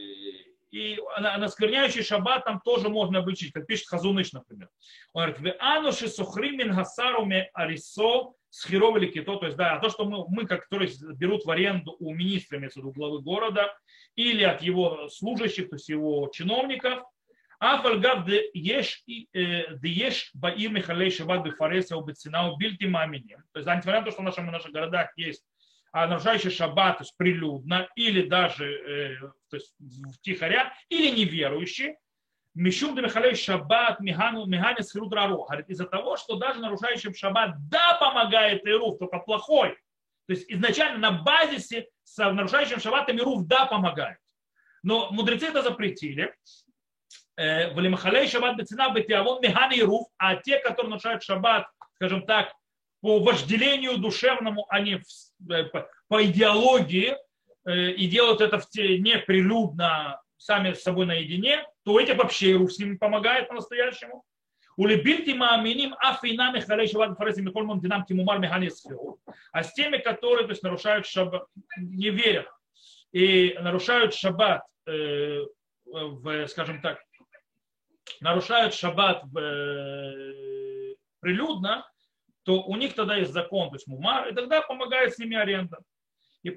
и 0.72 0.98
на, 1.20 1.36
на 1.36 1.48
скверняющий 1.48 2.02
шаббат 2.02 2.44
там 2.44 2.60
тоже 2.64 2.88
можно 2.88 3.20
обучить, 3.20 3.52
как 3.52 3.66
пишет 3.66 3.88
Хазуныш, 3.88 4.32
например. 4.32 4.68
Он 5.12 5.30
говорит, 5.30 5.56
ануши 5.60 6.08
сухримин 6.08 6.74
гасаруме 6.74 7.50
арисо 7.52 8.32
схиров 8.48 8.96
или 8.96 9.06
кито, 9.06 9.36
то 9.36 9.46
есть, 9.46 9.56
да, 9.56 9.78
то, 9.78 9.90
что 9.90 10.04
мы, 10.04 10.26
мы 10.28 10.46
как, 10.46 10.64
которые 10.64 10.90
берут 11.14 11.44
в 11.44 11.50
аренду 11.50 11.96
у 12.00 12.12
министра, 12.14 12.58
имеется 12.58 12.80
в 12.80 12.82
виду 12.82 12.92
главы 12.92 13.20
города, 13.20 13.74
или 14.16 14.42
от 14.42 14.62
его 14.62 15.08
служащих, 15.08 15.68
то 15.68 15.76
есть 15.76 15.88
его 15.88 16.28
чиновников, 16.32 17.02
Афальгав 17.58 18.24
де 18.24 18.50
еш 18.54 19.04
баир 20.34 20.70
Михалей 20.72 21.10
Шабат 21.12 21.44
Бифареса 21.44 21.96
Убецина 21.96 22.52
Бильти 22.58 22.88
Маминим. 22.88 23.44
То 23.52 23.60
есть, 23.60 23.68
несмотря 23.68 24.00
на 24.00 24.06
то, 24.06 24.10
что 24.10 24.22
в 24.22 24.24
наших, 24.24 24.44
в 24.44 24.50
наших 24.50 24.72
городах 24.72 25.12
есть 25.16 25.44
а 25.92 26.06
нарушающий 26.06 26.50
шаббат, 26.50 26.98
то 26.98 27.04
есть 27.04 27.16
прилюдно, 27.16 27.88
или 27.94 28.26
даже 28.26 28.64
э, 28.64 29.16
то 29.50 29.56
есть, 29.56 29.74
втихаря, 30.14 30.72
или 30.88 31.10
неверующий, 31.10 31.96
Мишум 32.54 32.94
Михалей 32.94 33.34
Шаббат 33.34 34.00
Мигану 34.00 34.44
Миганис 34.46 34.92
Хирудраро. 34.92 35.36
Говорит, 35.36 35.70
из-за 35.70 35.86
того, 35.86 36.16
что 36.16 36.36
даже 36.36 36.60
нарушающим 36.60 37.14
шаббат 37.14 37.54
да 37.70 37.94
помогает 37.94 38.66
Ируф, 38.66 38.98
только 38.98 39.18
плохой. 39.20 39.70
То 40.26 40.34
есть 40.34 40.50
изначально 40.50 40.98
на 40.98 41.22
базисе 41.22 41.88
с 42.04 42.18
нарушающим 42.18 42.78
шаббатом 42.78 43.16
Ируф 43.16 43.46
да 43.46 43.66
помогает. 43.66 44.18
Но 44.82 45.10
мудрецы 45.10 45.46
это 45.46 45.62
запретили. 45.62 46.34
Э, 47.36 47.72
Валимахалей 47.72 48.28
шаббат 48.28 48.56
бецина 48.56 48.92
бетиавон 48.92 49.40
миган 49.40 49.72
Ируф, 49.72 50.08
а 50.18 50.36
те, 50.36 50.58
которые 50.58 50.90
нарушают 50.90 51.22
шаббат, 51.22 51.66
скажем 51.94 52.26
так, 52.26 52.52
по 53.02 53.18
вожделению 53.18 53.98
душевному, 53.98 54.64
а 54.70 54.80
не 54.80 55.02
э, 55.50 55.64
по 56.08 56.24
идеологии, 56.24 57.16
э, 57.66 57.90
и 57.90 58.06
делают 58.06 58.40
это 58.40 58.58
в 58.58 58.68
те, 58.70 58.98
не 58.98 59.18
прилюдно, 59.18 60.20
сами 60.38 60.72
с 60.72 60.82
собой 60.82 61.06
наедине, 61.06 61.64
то 61.84 62.00
этих 62.00 62.16
вообще 62.16 62.52
Ируф 62.52 62.72
с 62.72 62.78
ними 62.78 62.96
помогает 62.96 63.48
по-настоящему. 63.48 64.24
Мааминим 64.76 65.94
афинами 65.98 66.60
А 69.52 69.62
с 69.62 69.72
теми, 69.74 69.98
которые 69.98 70.46
то 70.46 70.52
есть, 70.52 70.62
нарушают 70.62 71.06
шаббат, 71.06 71.44
не 71.76 72.10
верят 72.10 72.48
и 73.12 73.56
нарушают 73.60 74.14
шаббат, 74.14 74.62
э, 74.86 75.40
в, 75.84 76.46
скажем 76.46 76.80
так, 76.80 77.02
нарушают 78.20 78.74
шаббат 78.74 79.22
в, 79.24 79.38
э, 79.38 80.94
прилюдно, 81.20 81.86
то 82.44 82.62
у 82.62 82.76
них 82.76 82.94
тогда 82.94 83.16
есть 83.16 83.32
закон, 83.32 83.68
то 83.68 83.76
есть 83.76 83.86
мумар, 83.86 84.28
и 84.28 84.34
тогда 84.34 84.62
помогает 84.62 85.14
с 85.14 85.18
ними 85.18 85.36
аренда. 85.36 85.78
И, 86.42 86.50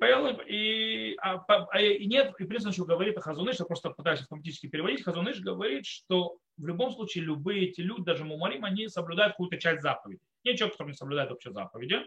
и, 0.47 1.15
а, 1.21 1.45
а, 1.47 1.79
и 1.79 2.07
нет, 2.07 2.33
и 2.39 2.45
принцип, 2.45 2.73
что 2.73 2.85
говорит 2.85 3.19
Хазуныш, 3.19 3.59
я 3.59 3.65
просто 3.65 3.91
пытаюсь 3.91 4.21
автоматически 4.21 4.67
переводить, 4.67 5.03
Хазуныш 5.03 5.39
говорит, 5.41 5.85
что 5.85 6.37
в 6.57 6.65
любом 6.65 6.91
случае 6.91 7.25
любые 7.25 7.69
эти 7.69 7.81
люди, 7.81 8.03
даже 8.03 8.25
мумарим, 8.25 8.65
они 8.65 8.87
соблюдают 8.87 9.33
какую-то 9.33 9.57
часть 9.57 9.83
заповедей. 9.83 10.23
Нет 10.43 10.57
человека, 10.57 10.77
который 10.77 10.89
не 10.89 10.97
соблюдает 10.97 11.29
вообще 11.29 11.51
заповеди. 11.51 12.01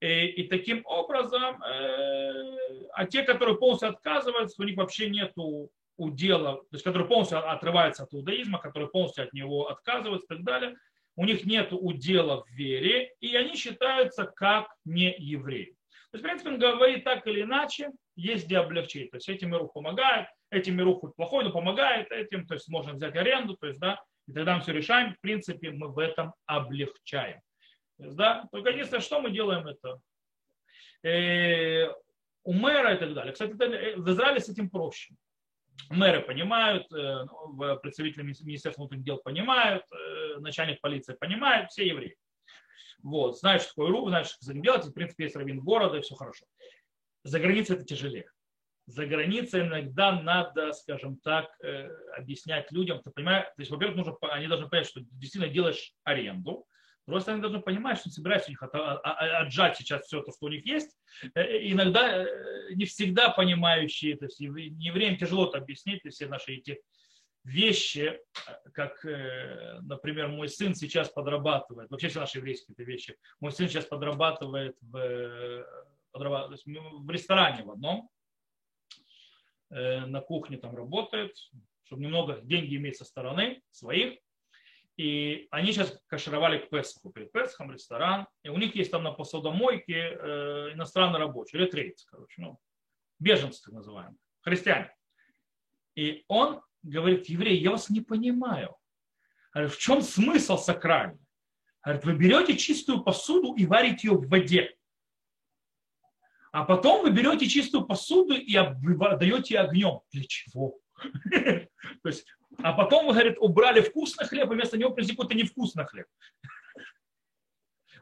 И, 0.00 0.26
и 0.26 0.48
таким 0.48 0.82
образом, 0.84 1.62
э, 1.62 2.88
а 2.92 3.06
те, 3.06 3.22
которые 3.22 3.56
полностью 3.56 3.88
отказываются, 3.88 4.60
у 4.60 4.64
них 4.66 4.76
вообще 4.76 5.08
нет 5.08 5.32
удела, 5.96 6.56
то 6.56 6.72
есть 6.72 6.84
которые 6.84 7.08
полностью 7.08 7.50
отрываются 7.50 8.02
от 8.02 8.12
иудаизма, 8.12 8.58
которые 8.58 8.90
полностью 8.90 9.24
от 9.24 9.32
него 9.32 9.68
отказываются 9.68 10.26
и 10.26 10.36
так 10.36 10.44
далее, 10.44 10.76
у 11.16 11.24
них 11.24 11.44
нет 11.44 11.68
удела 11.72 12.42
в 12.42 12.48
вере, 12.48 13.12
и 13.20 13.34
они 13.36 13.56
считаются 13.56 14.24
как 14.24 14.68
не 14.84 15.14
евреи. 15.18 15.76
То 16.10 16.18
есть, 16.18 16.24
в 16.24 16.28
принципе, 16.28 16.50
он 16.50 16.58
говорит 16.58 17.04
так 17.04 17.26
или 17.26 17.42
иначе, 17.42 17.90
есть 18.16 18.46
где 18.46 18.58
облегчить. 18.58 19.10
То 19.10 19.16
есть 19.16 19.28
этим 19.28 19.50
миру 19.50 19.68
помогает, 19.68 20.26
этим 20.50 20.76
миру 20.76 20.94
хоть 20.94 21.14
плохой, 21.16 21.44
но 21.44 21.50
помогает 21.50 22.10
этим, 22.10 22.46
то 22.46 22.54
есть 22.54 22.68
можно 22.68 22.92
взять 22.92 23.16
аренду, 23.16 23.56
то 23.56 23.66
есть, 23.66 23.80
да, 23.80 24.02
и 24.28 24.32
тогда 24.32 24.56
мы 24.56 24.62
все 24.62 24.72
решаем. 24.72 25.14
В 25.14 25.20
принципе, 25.20 25.70
мы 25.70 25.88
в 25.88 25.98
этом 25.98 26.34
облегчаем. 26.46 27.40
То 27.98 28.04
есть, 28.04 28.16
да, 28.16 28.46
только 28.52 28.70
единственное, 28.70 29.00
что 29.00 29.20
мы 29.20 29.30
делаем 29.30 29.66
это. 29.66 30.00
Э, 31.02 31.88
у 32.44 32.52
мэра 32.52 32.94
и 32.94 32.98
так 32.98 33.14
далее. 33.14 33.32
Кстати, 33.32 33.52
в 33.52 34.10
Израиле 34.10 34.40
с 34.40 34.48
этим 34.48 34.68
проще 34.68 35.14
мэры 35.90 36.20
понимают, 36.20 36.92
э, 36.92 37.24
ну, 37.24 37.78
представители 37.80 38.22
Министерства 38.22 38.82
внутренних 38.82 39.04
дел 39.04 39.18
понимают, 39.18 39.84
э, 39.92 40.38
начальник 40.38 40.80
полиции 40.80 41.14
понимает, 41.14 41.70
все 41.70 41.86
евреи. 41.86 42.16
Вот, 43.02 43.38
знают, 43.38 43.62
что 43.62 43.72
такое 43.72 43.90
РУ, 43.90 44.08
знают, 44.08 44.28
что 44.28 44.44
с 44.44 44.48
этим 44.48 44.62
делать, 44.62 44.84
в 44.84 44.92
принципе, 44.92 45.24
есть 45.24 45.36
раввин 45.36 45.60
города, 45.60 45.98
и 45.98 46.02
все 46.02 46.14
хорошо. 46.14 46.46
За 47.24 47.38
границей 47.40 47.76
это 47.76 47.84
тяжелее. 47.84 48.30
За 48.86 49.06
границей 49.06 49.62
иногда 49.62 50.20
надо, 50.20 50.72
скажем 50.72 51.16
так, 51.18 51.48
э, 51.62 51.88
объяснять 52.16 52.70
людям, 52.72 53.00
ты 53.00 53.10
понимаешь, 53.10 53.46
то 53.46 53.62
есть, 53.62 53.70
во-первых, 53.70 53.96
нужно, 53.96 54.16
они 54.32 54.48
должны 54.48 54.68
понять, 54.68 54.86
что 54.86 55.00
действительно 55.00 55.52
делаешь 55.52 55.94
аренду, 56.04 56.66
Просто 57.04 57.32
они 57.32 57.40
должны 57.40 57.60
понимать, 57.60 57.98
что 57.98 58.08
не 58.08 58.14
у 58.46 58.50
них 58.50 58.62
отжать 58.62 59.76
сейчас 59.76 60.02
все 60.02 60.22
то, 60.22 60.30
что 60.30 60.46
у 60.46 60.48
них 60.48 60.64
есть. 60.64 60.96
Э, 61.34 61.42
иногда 61.68 62.24
э, 62.24 62.74
не 62.74 62.84
всегда 62.84 63.30
понимающие, 63.30 64.16
то 64.16 64.26
есть 64.26 64.38
евреям 64.40 65.16
тяжело 65.16 65.48
это 65.48 65.58
объяснить, 65.58 66.00
все 66.10 66.28
наши 66.28 66.54
эти 66.54 66.80
вещи, 67.42 68.20
как, 68.72 69.04
э, 69.04 69.80
например, 69.82 70.28
мой 70.28 70.48
сын 70.48 70.76
сейчас 70.76 71.08
подрабатывает, 71.08 71.90
вообще 71.90 72.08
все 72.08 72.20
наши 72.20 72.38
еврейские 72.38 72.74
это 72.74 72.84
вещи, 72.84 73.16
мой 73.40 73.50
сын 73.50 73.68
сейчас 73.68 73.86
подрабатывает 73.86 74.76
в, 74.80 75.66
подрабатывает, 76.12 76.62
в 76.64 77.10
ресторане 77.10 77.64
в 77.64 77.70
одном, 77.72 78.08
на 79.70 80.20
кухне 80.20 80.58
там 80.58 80.76
работает, 80.76 81.34
чтобы 81.84 82.02
немного 82.02 82.40
деньги 82.42 82.76
иметь 82.76 82.98
со 82.98 83.06
стороны 83.06 83.62
своих, 83.70 84.18
и 84.96 85.48
они 85.50 85.72
сейчас 85.72 85.98
кашировали 86.06 86.58
к 86.58 86.70
Песху, 86.70 87.10
перед 87.10 87.32
Песхом 87.32 87.72
ресторан. 87.72 88.26
И 88.42 88.48
у 88.48 88.58
них 88.58 88.74
есть 88.74 88.90
там 88.90 89.02
на 89.02 89.12
посудомойке 89.12 89.94
э, 89.94 90.72
иностранный 90.74 91.18
рабочий, 91.18 91.58
ретрейцы, 91.58 92.06
короче, 92.08 92.42
ну, 92.42 92.58
беженцы 93.18 93.62
так 93.62 93.74
называемые, 93.74 94.18
христиане. 94.42 94.94
И 95.94 96.24
он 96.28 96.60
говорит, 96.82 97.26
еврей, 97.26 97.58
я 97.58 97.70
вас 97.70 97.88
не 97.90 98.00
понимаю. 98.00 98.76
Говорит, 99.52 99.72
в 99.72 99.78
чем 99.78 100.02
смысл 100.02 100.58
сакральный? 100.58 101.20
Говорит, 101.82 102.04
вы 102.04 102.14
берете 102.14 102.56
чистую 102.56 103.02
посуду 103.02 103.54
и 103.54 103.66
варите 103.66 104.08
ее 104.08 104.14
в 104.14 104.28
воде. 104.28 104.74
А 106.52 106.64
потом 106.64 107.02
вы 107.02 107.10
берете 107.10 107.48
чистую 107.48 107.86
посуду 107.86 108.34
и 108.34 108.52
даете 108.52 109.58
огнем. 109.58 110.00
Для 110.12 110.24
чего? 110.24 110.78
То 111.30 111.68
есть 112.08 112.26
а 112.58 112.72
потом, 112.72 113.08
говорит, 113.08 113.36
убрали 113.38 113.80
вкусный 113.80 114.26
хлеб, 114.26 114.50
и 114.50 114.54
вместо 114.54 114.78
него 114.78 114.90
принесли 114.90 115.16
какой-то 115.16 115.34
невкусный 115.34 115.86
хлеб. 115.86 116.06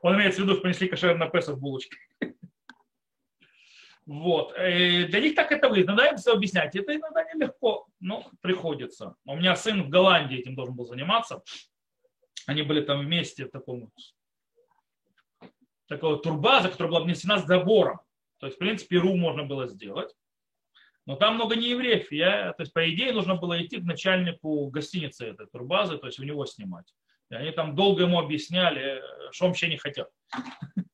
Он 0.02 0.16
имеется 0.16 0.40
в 0.40 0.44
виду, 0.44 0.54
что 0.54 0.62
принесли 0.62 0.88
кошер 0.88 1.16
на 1.16 1.28
Песах 1.28 1.58
булочки. 1.58 1.96
Вот. 4.06 4.54
Э, 4.56 5.04
для 5.06 5.20
них 5.20 5.34
так 5.36 5.52
это 5.52 5.68
выглядит. 5.68 5.88
Надо 5.88 6.06
им 6.06 6.16
все 6.16 6.32
объяснять. 6.32 6.74
Это 6.74 6.96
иногда 6.96 7.22
нелегко, 7.32 7.86
но 8.00 8.28
приходится. 8.40 9.14
У 9.24 9.36
меня 9.36 9.54
сын 9.54 9.84
в 9.84 9.88
Голландии 9.88 10.38
этим 10.38 10.54
должен 10.54 10.74
был 10.74 10.84
заниматься. 10.86 11.42
Они 12.46 12.62
были 12.62 12.80
там 12.80 13.00
вместе 13.00 13.44
в 13.44 13.50
таком 13.50 13.92
такого 15.86 16.18
турбаза, 16.18 16.70
которая 16.70 16.90
была 16.90 17.00
обнесена 17.02 17.38
забором. 17.38 18.00
То 18.38 18.46
есть, 18.46 18.56
в 18.56 18.58
принципе, 18.58 18.96
ру 18.96 19.16
можно 19.16 19.44
было 19.44 19.68
сделать. 19.68 20.14
Но 21.06 21.16
там 21.16 21.34
много 21.34 21.56
неевреев. 21.56 22.12
Я, 22.12 22.52
то 22.52 22.62
есть, 22.62 22.72
по 22.72 22.88
идее, 22.90 23.12
нужно 23.12 23.34
было 23.36 23.60
идти 23.62 23.78
к 23.78 23.84
начальнику 23.84 24.66
гостиницы 24.68 25.26
этой 25.26 25.46
турбазы, 25.46 25.98
то 25.98 26.06
есть 26.06 26.18
у 26.20 26.24
него 26.24 26.46
снимать. 26.46 26.94
И 27.30 27.34
они 27.34 27.50
там 27.52 27.74
долго 27.74 28.02
ему 28.02 28.18
объясняли, 28.18 29.02
что 29.32 29.46
вообще 29.46 29.68
не 29.68 29.76
хотят. 29.76 30.08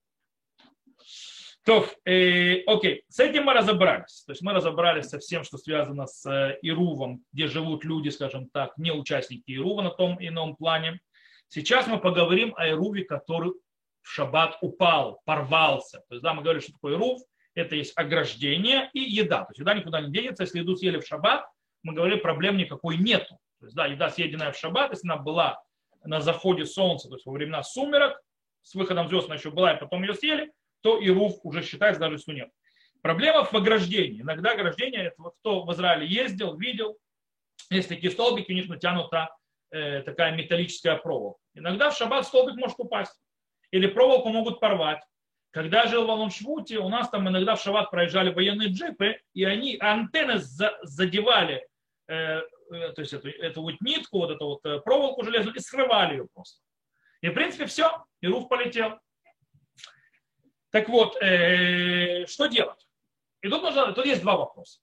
То, 1.64 1.84
э, 2.04 2.62
окей, 2.66 3.02
с 3.08 3.18
этим 3.18 3.44
мы 3.44 3.52
разобрались. 3.52 4.22
То 4.24 4.30
есть 4.32 4.40
мы 4.40 4.52
разобрались 4.52 5.06
со 5.06 5.18
всем, 5.18 5.42
что 5.42 5.58
связано 5.58 6.06
с 6.06 6.24
э, 6.24 6.58
Ирувом, 6.62 7.24
где 7.32 7.48
живут 7.48 7.84
люди, 7.84 8.08
скажем 8.10 8.48
так, 8.50 8.78
не 8.78 8.92
участники 8.92 9.50
Ирува 9.50 9.82
на 9.82 9.90
том 9.90 10.16
ином 10.20 10.54
плане. 10.54 11.00
Сейчас 11.48 11.88
мы 11.88 11.98
поговорим 11.98 12.54
о 12.56 12.68
Ируве, 12.68 13.02
который 13.04 13.50
в 14.00 14.08
шаббат 14.08 14.58
упал, 14.60 15.20
порвался. 15.24 16.04
То 16.08 16.14
есть, 16.14 16.22
да, 16.22 16.34
мы 16.34 16.42
говорили, 16.42 16.62
что 16.62 16.72
такое 16.72 16.94
Ирув– 16.94 17.20
это 17.56 17.74
есть 17.74 17.92
ограждение 17.96 18.90
и 18.92 19.00
еда. 19.00 19.40
То 19.40 19.50
есть 19.50 19.60
еда 19.60 19.74
никуда 19.74 20.00
не 20.00 20.12
денется. 20.12 20.44
Если 20.44 20.60
еду 20.60 20.76
съели 20.76 21.00
в 21.00 21.06
шаббат, 21.06 21.46
мы 21.82 21.94
говорили, 21.94 22.18
проблем 22.18 22.56
никакой 22.56 22.98
нету. 22.98 23.38
То 23.58 23.66
есть, 23.66 23.74
да, 23.74 23.86
еда 23.86 24.10
съеденная 24.10 24.52
в 24.52 24.58
шаббат, 24.58 24.90
если 24.90 25.08
она 25.08 25.16
была 25.16 25.60
на 26.04 26.20
заходе 26.20 26.66
солнца, 26.66 27.08
то 27.08 27.14
есть 27.14 27.26
во 27.26 27.32
времена 27.32 27.62
сумерок, 27.62 28.20
с 28.62 28.74
выходом 28.74 29.08
звезд 29.08 29.26
она 29.26 29.36
еще 29.36 29.50
была, 29.50 29.72
и 29.72 29.80
потом 29.80 30.02
ее 30.02 30.14
съели, 30.14 30.52
то 30.82 30.98
и 30.98 31.08
руф 31.08 31.34
уже 31.42 31.62
считается, 31.62 32.00
даже 32.00 32.16
если 32.16 32.34
нет. 32.34 32.50
Проблема 33.00 33.44
в 33.44 33.54
ограждении. 33.54 34.20
Иногда 34.20 34.52
ограждение, 34.52 35.06
это 35.06 35.22
вот 35.22 35.34
кто 35.40 35.64
в 35.64 35.72
Израиле 35.72 36.06
ездил, 36.06 36.56
видел, 36.56 36.98
есть 37.70 37.88
такие 37.88 38.10
столбики, 38.10 38.52
у 38.52 38.54
них 38.54 38.68
натянута 38.68 39.34
э, 39.70 40.02
такая 40.02 40.36
металлическая 40.36 40.96
проволока. 40.96 41.38
Иногда 41.54 41.90
в 41.90 41.96
шаббат 41.96 42.26
столбик 42.26 42.56
может 42.56 42.78
упасть. 42.78 43.18
Или 43.70 43.86
проволоку 43.86 44.28
могут 44.28 44.60
порвать. 44.60 45.02
Когда 45.56 45.86
жил 45.86 46.06
в 46.06 46.10
Алон-Швуте, 46.10 46.80
у 46.80 46.90
нас 46.90 47.08
там 47.08 47.26
иногда 47.30 47.54
в 47.56 47.62
шаббат 47.62 47.90
проезжали 47.90 48.30
военные 48.30 48.68
джипы, 48.68 49.22
и 49.32 49.44
они 49.44 49.78
антенны 49.80 50.36
задевали, 50.82 51.66
э, 52.08 52.42
э, 52.72 52.92
то 52.92 53.00
есть 53.00 53.14
эту, 53.14 53.30
эту 53.30 53.62
вот 53.62 53.80
нитку, 53.80 54.18
вот 54.18 54.32
эту 54.32 54.44
вот 54.44 54.66
э, 54.66 54.80
проволоку 54.80 55.24
железную, 55.24 55.56
и 55.56 55.60
скрывали 55.60 56.16
ее 56.16 56.28
просто. 56.34 56.60
И 57.22 57.30
в 57.30 57.32
принципе 57.32 57.64
все, 57.64 58.04
и 58.20 58.26
руф 58.26 58.50
полетел. 58.50 59.00
Так 60.72 60.90
вот, 60.90 61.16
э, 61.22 62.26
что 62.26 62.48
делать? 62.48 62.86
И 63.40 63.48
тут, 63.48 63.62
нужно, 63.62 63.92
тут 63.94 64.04
есть 64.04 64.20
два 64.20 64.36
вопроса. 64.36 64.80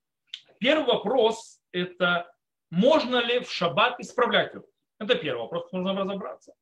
Первый 0.60 0.88
вопрос– 0.88 1.62
это 1.72 2.34
можно 2.72 3.18
ли 3.18 3.42
в 3.42 3.52
шаббат 3.52 4.00
исправлять 4.00 4.56
руф? 4.56 4.66
Это 4.98 5.14
первый 5.14 5.42
вопрос, 5.42 5.72
нужно 5.72 5.94
разобраться. 5.94 6.56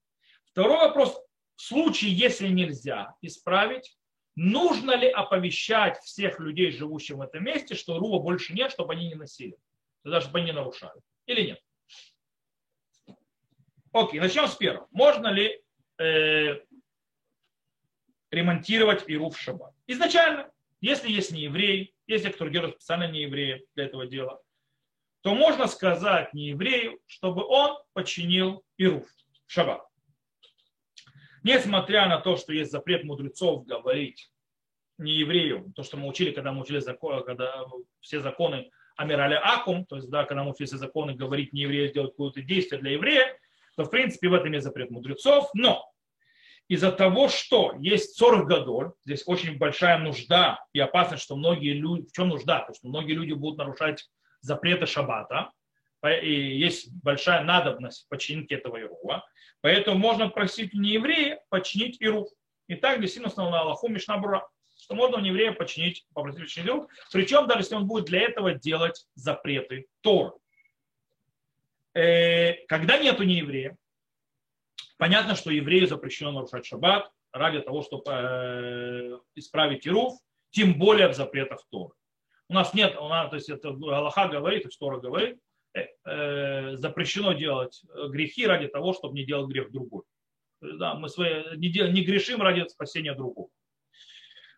Второй 0.43 0.79
вопрос– 0.79 1.17
в 1.55 1.61
случае, 1.61 2.11
если 2.11 2.49
нельзя 2.49 3.15
исправить, 3.21 3.95
нужно 4.35 4.95
ли 4.95 5.09
оповещать 5.09 5.99
всех 5.99 6.39
людей, 6.39 6.71
живущих 6.71 7.17
в 7.17 7.21
этом 7.21 7.43
месте, 7.43 7.75
что 7.75 7.97
рува 7.97 8.19
больше 8.19 8.53
нет, 8.53 8.71
чтобы 8.71 8.93
они 8.93 9.07
не 9.07 9.15
носили, 9.15 9.57
даже 10.03 10.25
чтобы 10.25 10.39
они 10.39 10.47
не 10.47 10.53
нарушали? 10.53 11.01
Или 11.25 11.47
нет? 11.47 11.59
Окей, 13.91 14.19
начнем 14.19 14.47
с 14.47 14.55
первого. 14.55 14.87
Можно 14.91 15.27
ли 15.27 15.61
э, 15.97 16.61
ремонтировать 18.31 19.03
Иру 19.07 19.29
в 19.29 19.37
шаббат. 19.37 19.73
Изначально, 19.87 20.49
если 20.79 21.11
есть 21.11 21.31
не 21.31 21.43
еврей, 21.43 21.93
те, 22.07 22.29
кто 22.29 22.47
делают 22.47 22.75
специально 22.75 23.09
не 23.09 23.21
евреи 23.21 23.65
для 23.75 23.85
этого 23.85 24.07
дела, 24.07 24.41
то 25.21 25.35
можно 25.35 25.67
сказать 25.67 26.33
не 26.33 26.49
еврею, 26.49 26.99
чтобы 27.05 27.45
он 27.45 27.77
починил 27.93 28.63
Иру 28.77 29.01
в 29.01 29.51
шаббат. 29.51 29.85
Несмотря 31.43 32.07
на 32.07 32.19
то, 32.19 32.35
что 32.35 32.53
есть 32.53 32.71
запрет 32.71 33.03
мудрецов 33.03 33.65
говорить 33.65 34.29
не 34.97 35.13
еврею, 35.13 35.71
то, 35.75 35.83
что 35.83 35.97
мы 35.97 36.07
учили, 36.07 36.31
когда 36.31 36.51
мы 36.51 36.61
учили 36.61 36.79
закон, 36.79 37.23
когда 37.23 37.65
все 37.99 38.19
законы 38.19 38.69
Амирали 38.95 39.33
Акум, 39.33 39.85
то 39.85 39.95
есть, 39.95 40.09
да, 40.09 40.25
когда 40.25 40.43
мы 40.43 40.51
учили 40.51 40.67
все 40.67 40.77
законы 40.77 41.13
говорить 41.13 41.53
не 41.53 41.61
еврею, 41.61 41.89
сделать 41.89 42.11
какое-то 42.11 42.41
действие 42.41 42.79
для 42.81 42.91
еврея, 42.91 43.35
то, 43.75 43.83
в 43.83 43.89
принципе, 43.89 44.29
в 44.29 44.33
этом 44.33 44.51
есть 44.51 44.65
запрет 44.65 44.91
мудрецов. 44.91 45.49
Но 45.53 45.91
из-за 46.67 46.91
того, 46.91 47.29
что 47.29 47.73
есть 47.79 48.17
40 48.17 48.47
годов, 48.47 48.93
здесь 49.03 49.23
очень 49.25 49.57
большая 49.57 49.97
нужда 49.97 50.63
и 50.73 50.79
опасность, 50.79 51.23
что 51.23 51.35
многие 51.35 51.73
люди, 51.73 52.07
в 52.07 52.11
чем 52.11 52.29
нужда? 52.29 52.59
Потому 52.59 52.75
что 52.75 52.87
многие 52.87 53.13
люди 53.13 53.33
будут 53.33 53.57
нарушать 53.57 54.07
запреты 54.41 54.85
шаббата, 54.85 55.51
и 56.03 56.57
есть 56.57 56.91
большая 57.03 57.43
надобность 57.43 58.07
починки 58.09 58.53
этого 58.53 58.79
Ирува. 58.79 59.25
Поэтому 59.61 59.97
можно 59.97 60.29
просить 60.29 60.73
у 60.73 60.79
нееврея 60.79 61.41
починить 61.49 62.01
Ирув. 62.01 62.29
И 62.67 62.75
так 62.75 63.01
действительно 63.01 63.49
на 63.49 63.59
Аллаху 63.59 63.87
Мишнабура, 63.87 64.47
что 64.79 64.95
можно 64.95 65.17
у 65.17 65.21
нееврея 65.21 65.51
починить, 65.51 66.05
попросить 66.13 66.41
починить 66.41 66.67
Ирув. 66.67 66.87
Причем 67.11 67.47
даже 67.47 67.61
если 67.61 67.75
он 67.75 67.85
будет 67.85 68.05
для 68.05 68.21
этого 68.21 68.53
делать 68.53 69.05
запреты 69.13 69.85
Тор. 70.01 70.37
Э, 71.93 72.53
когда 72.67 72.97
нету 72.97 73.23
нееврея, 73.23 73.77
Понятно, 75.01 75.33
что 75.33 75.49
еврею 75.49 75.87
запрещено 75.87 76.31
нарушать 76.31 76.63
шаббат 76.67 77.11
ради 77.31 77.59
того, 77.59 77.81
чтобы 77.81 78.03
э, 78.05 79.17
исправить 79.33 79.87
Ируф, 79.87 80.13
тем 80.51 80.77
более 80.77 81.07
в 81.07 81.15
запретах 81.15 81.65
Торы. 81.71 81.95
У 82.49 82.53
нас 82.53 82.75
нет, 82.75 82.95
у 82.95 83.07
нас, 83.07 83.31
то 83.31 83.35
есть 83.35 83.49
это 83.49 83.69
Аллаха 83.69 84.27
говорит, 84.27 84.63
есть 84.65 84.77
Тора 84.77 84.99
говорит, 84.99 85.39
запрещено 86.03 87.33
делать 87.33 87.81
грехи 88.09 88.45
ради 88.45 88.67
того, 88.67 88.93
чтобы 88.93 89.15
не 89.15 89.23
делать 89.23 89.49
грех 89.49 89.71
другой. 89.71 90.03
Да, 90.61 90.95
мы 90.95 91.07
свои, 91.09 91.57
не, 91.57 91.69
дел, 91.69 91.87
не 91.89 92.03
грешим 92.03 92.41
ради 92.41 92.67
спасения 92.67 93.13
другого. 93.13 93.49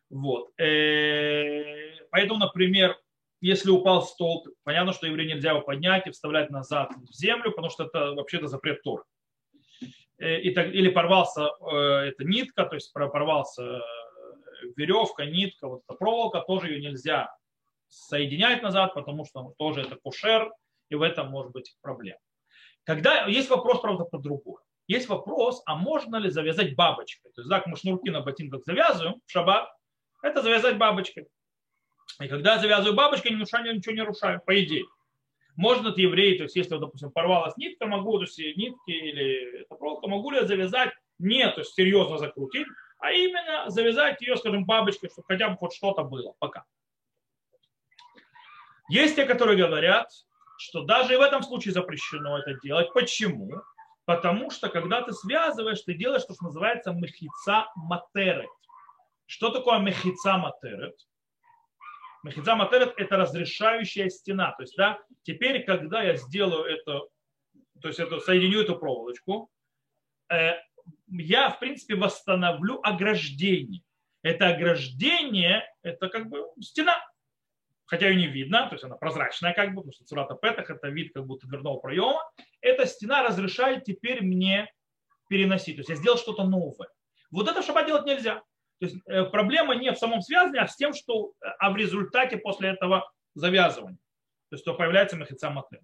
Вот. 0.09 0.51
Поэтому, 0.57 2.39
например, 2.39 2.97
если 3.41 3.69
упал 3.71 4.01
столб, 4.03 4.47
понятно, 4.63 4.93
что 4.93 5.05
еврею 5.05 5.35
нельзя 5.35 5.51
его 5.51 5.61
поднять 5.61 6.07
и 6.07 6.11
вставлять 6.11 6.49
назад 6.49 6.91
в 6.95 7.13
землю, 7.13 7.51
потому 7.51 7.69
что 7.69 7.83
это 7.83 8.13
вообще-то 8.13 8.47
запрет 8.47 8.81
Торы. 8.83 9.03
Э, 10.17 10.39
и 10.39 10.51
так, 10.51 10.67
или 10.67 10.89
порвался 10.89 11.49
э, 11.59 11.75
эта 12.09 12.23
нитка, 12.23 12.65
то 12.65 12.75
есть 12.75 12.93
порвался 12.93 13.63
э, 13.63 13.81
веревка, 14.77 15.25
нитка, 15.25 15.67
вот 15.67 15.81
эта 15.85 15.97
проволока, 15.97 16.39
тоже 16.39 16.69
ее 16.69 16.81
нельзя 16.81 17.35
соединять 17.89 18.63
назад, 18.63 18.93
потому 18.93 19.25
что 19.25 19.53
тоже 19.57 19.81
это 19.81 19.97
кушер, 19.97 20.49
и 20.93 20.95
в 20.95 21.01
этом 21.01 21.29
может 21.29 21.51
быть 21.51 21.75
проблема. 21.81 22.19
Когда 22.83 23.25
есть 23.25 23.49
вопрос, 23.49 23.81
правда, 23.81 24.05
по 24.05 24.19
другому. 24.19 24.59
Есть 24.87 25.09
вопрос, 25.09 25.63
а 25.65 25.75
можно 25.75 26.17
ли 26.17 26.29
завязать 26.29 26.75
бабочкой? 26.75 27.31
То 27.31 27.41
есть, 27.41 27.49
так 27.49 27.65
мы 27.65 27.77
шнурки 27.77 28.09
на 28.09 28.21
ботинках 28.21 28.63
завязываем 28.63 29.15
в 29.25 29.31
шаббат, 29.31 29.69
это 30.21 30.41
завязать 30.41 30.77
бабочкой. 30.77 31.27
И 32.21 32.27
когда 32.27 32.55
я 32.55 32.59
завязываю 32.59 32.95
бабочкой, 32.95 33.31
ничего 33.31 33.93
не 33.93 34.01
нарушаю, 34.01 34.41
по 34.45 34.61
идее. 34.61 34.85
Можно 35.55 35.89
от 35.89 35.97
евреи, 35.97 36.37
то 36.37 36.43
есть 36.43 36.55
если, 36.55 36.77
допустим, 36.77 37.11
порвалась 37.11 37.57
нитка, 37.57 37.85
могу, 37.85 38.17
то 38.17 38.25
есть 38.25 38.37
нитки 38.37 38.91
или 38.91 39.65
проволока, 39.69 40.07
могу 40.07 40.31
ли 40.31 40.37
я 40.37 40.45
завязать, 40.45 40.91
не, 41.19 41.49
то 41.49 41.61
есть 41.61 41.73
серьезно 41.73 42.17
закрутить, 42.17 42.67
а 42.99 43.11
именно 43.11 43.69
завязать 43.69 44.21
ее, 44.21 44.35
скажем, 44.35 44.65
бабочкой, 44.65 45.09
чтобы 45.09 45.25
хотя 45.27 45.49
бы 45.49 45.57
хоть 45.57 45.73
что-то 45.73 46.03
было, 46.03 46.33
пока. 46.39 46.65
Есть 48.89 49.15
те, 49.15 49.25
которые 49.25 49.57
говорят, 49.57 50.09
что 50.57 50.83
даже 50.83 51.13
и 51.13 51.17
в 51.17 51.21
этом 51.21 51.43
случае 51.43 51.73
запрещено 51.73 52.37
это 52.39 52.59
делать. 52.61 52.91
Почему? 52.93 53.51
Потому 54.05 54.49
что 54.49 54.69
когда 54.69 55.01
ты 55.01 55.13
связываешь, 55.13 55.81
ты 55.81 55.93
делаешь 55.93 56.23
то, 56.25 56.33
что 56.33 56.45
называется 56.45 56.91
мехица 56.91 57.67
матерет. 57.75 58.49
Что 59.25 59.49
такое 59.49 59.79
мехица 59.79 60.37
матерет? 60.37 60.95
Мехидза 62.23 62.55
Матерет– 62.55 62.93
это 62.97 63.17
разрешающая 63.17 64.09
стена. 64.09 64.53
То 64.53 64.63
есть, 64.63 64.75
да, 64.77 64.97
теперь, 65.23 65.63
когда 65.65 66.01
я 66.01 66.15
сделаю 66.15 66.63
это, 66.63 67.01
то 67.81 67.89
есть 67.89 67.99
это, 67.99 68.19
соединю 68.21 68.61
эту 68.61 68.77
проволочку, 68.77 69.49
э, 70.31 70.53
я, 71.07 71.49
в 71.49 71.59
принципе, 71.59 71.95
восстановлю 71.95 72.79
ограждение. 72.81 73.83
Это 74.21 74.47
ограждение, 74.47 75.69
это 75.81 76.07
как 76.07 76.29
бы 76.29 76.45
стена, 76.61 76.97
хотя 77.93 78.07
ее 78.07 78.15
не 78.15 78.25
видно, 78.25 78.65
то 78.69 78.73
есть 78.73 78.83
она 78.83 78.95
прозрачная 78.95 79.53
как 79.53 79.69
бы, 79.69 79.75
потому 79.75 79.93
что 79.93 80.03
цурата 80.05 80.33
петах 80.33 80.71
это 80.71 80.87
вид 80.87 81.13
как 81.13 81.27
будто 81.27 81.45
дверного 81.45 81.77
проема. 81.77 82.27
Эта 82.59 82.87
стена 82.87 83.21
разрешает 83.21 83.83
теперь 83.83 84.23
мне 84.23 84.67
переносить, 85.29 85.75
то 85.75 85.81
есть 85.81 85.89
я 85.89 85.95
сделал 85.95 86.17
что-то 86.17 86.43
новое. 86.43 86.89
Вот 87.29 87.47
это 87.47 87.61
в 87.61 87.65
шаббат 87.65 87.85
делать 87.85 88.07
нельзя. 88.07 88.41
То 88.79 88.87
есть 88.87 88.95
э, 89.05 89.25
проблема 89.25 89.75
не 89.75 89.91
в 89.91 89.99
самом 89.99 90.21
связании, 90.21 90.59
а 90.59 90.67
с 90.67 90.75
тем, 90.75 90.95
что 90.95 91.33
э, 91.39 91.45
а 91.59 91.69
в 91.69 91.75
результате 91.75 92.37
после 92.37 92.69
этого 92.69 93.11
завязывания. 93.35 93.99
То 94.49 94.55
есть 94.55 94.65
то 94.65 94.73
появляется 94.73 95.15
махица 95.15 95.51
маты. 95.51 95.79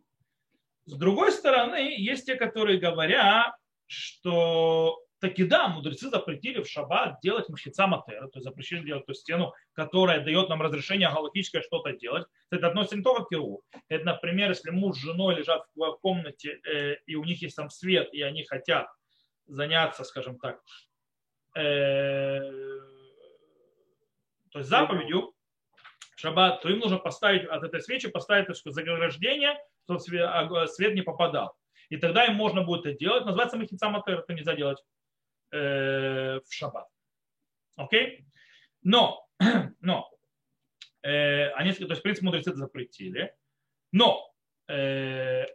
С 0.86 0.98
другой 0.98 1.32
стороны, 1.32 1.94
есть 1.96 2.26
те, 2.26 2.38
которые 2.38 2.80
говорят, 2.80 3.54
что 3.86 5.00
таки 5.20 5.44
да, 5.44 5.68
мудрецы 5.68 6.10
запретили 6.10 6.62
в 6.62 6.68
шаббат 6.68 7.20
делать 7.22 7.50
махица 7.50 7.88
матера, 7.88 8.28
то 8.28 8.40
есть 8.40 8.46
запрещили 8.46 8.86
делать 8.86 9.06
ту 9.06 9.14
стену, 9.14 9.54
которая 9.74 10.24
дает 10.24 10.50
нам 10.50 10.62
разрешение 10.62 11.10
галактическое 11.10 11.62
что-то 11.62 11.94
делать. 11.94 12.26
Это 12.50 12.68
относится 12.68 12.98
не 12.98 13.04
только 13.04 13.26
к 13.26 13.30
Киру. 13.30 13.62
Это, 13.90 14.06
например, 14.06 14.50
если 14.50 14.72
муж 14.72 14.98
с 14.98 15.02
женой 15.02 15.36
лежат 15.36 15.66
в 15.76 15.98
комнате, 16.02 16.60
э, 16.66 16.96
и 17.06 17.16
у 17.16 17.24
них 17.24 17.42
есть 17.42 17.56
там 17.56 17.70
свет, 17.70 18.14
и 18.14 18.22
они 18.22 18.44
хотят 18.44 18.88
заняться, 19.48 20.04
скажем 20.04 20.40
так, 20.40 20.62
то 21.54 22.52
есть 24.54 24.70
заповедью 24.70 25.34
шаббат, 26.16 26.62
то 26.62 26.70
им 26.70 26.80
нужно 26.80 26.98
поставить 26.98 27.46
от 27.46 27.64
этой 27.64 27.82
свечи, 27.82 28.08
поставить 28.10 28.48
так 28.48 28.56
сказать, 28.56 28.86
заграждение, 28.86 29.58
чтобы 29.84 30.00
свет 30.68 30.94
не 30.94 31.02
попадал. 31.02 31.56
И 31.90 31.98
тогда 31.98 32.26
им 32.26 32.36
можно 32.36 32.62
будет 32.62 32.86
это 32.86 32.98
делать. 32.98 33.26
Называется 33.26 33.58
махица 33.58 33.90
матер, 33.90 34.20
это 34.20 34.34
нельзя 34.34 34.56
делать 34.56 34.78
э, 35.52 36.40
в 36.40 36.54
шаббат. 36.54 36.88
Окей? 37.76 38.26
Но, 38.84 39.26
но, 39.82 40.10
э, 41.04 41.50
они, 41.52 41.72
то 41.74 41.86
есть, 41.86 42.00
в 42.00 42.04
принципе, 42.04 42.26
мудрецы 42.26 42.52
это 42.52 42.60
запретили. 42.60 43.34
Но 43.92 44.32
э, 44.68 45.46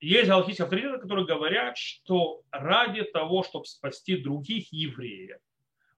есть 0.00 0.28
галактические 0.28 0.64
авторитеты, 0.64 0.98
которые 0.98 1.26
говорят, 1.26 1.76
что 1.78 2.42
ради 2.50 3.02
того, 3.02 3.42
чтобы 3.42 3.66
спасти 3.66 4.16
других 4.16 4.72
евреев, 4.72 5.38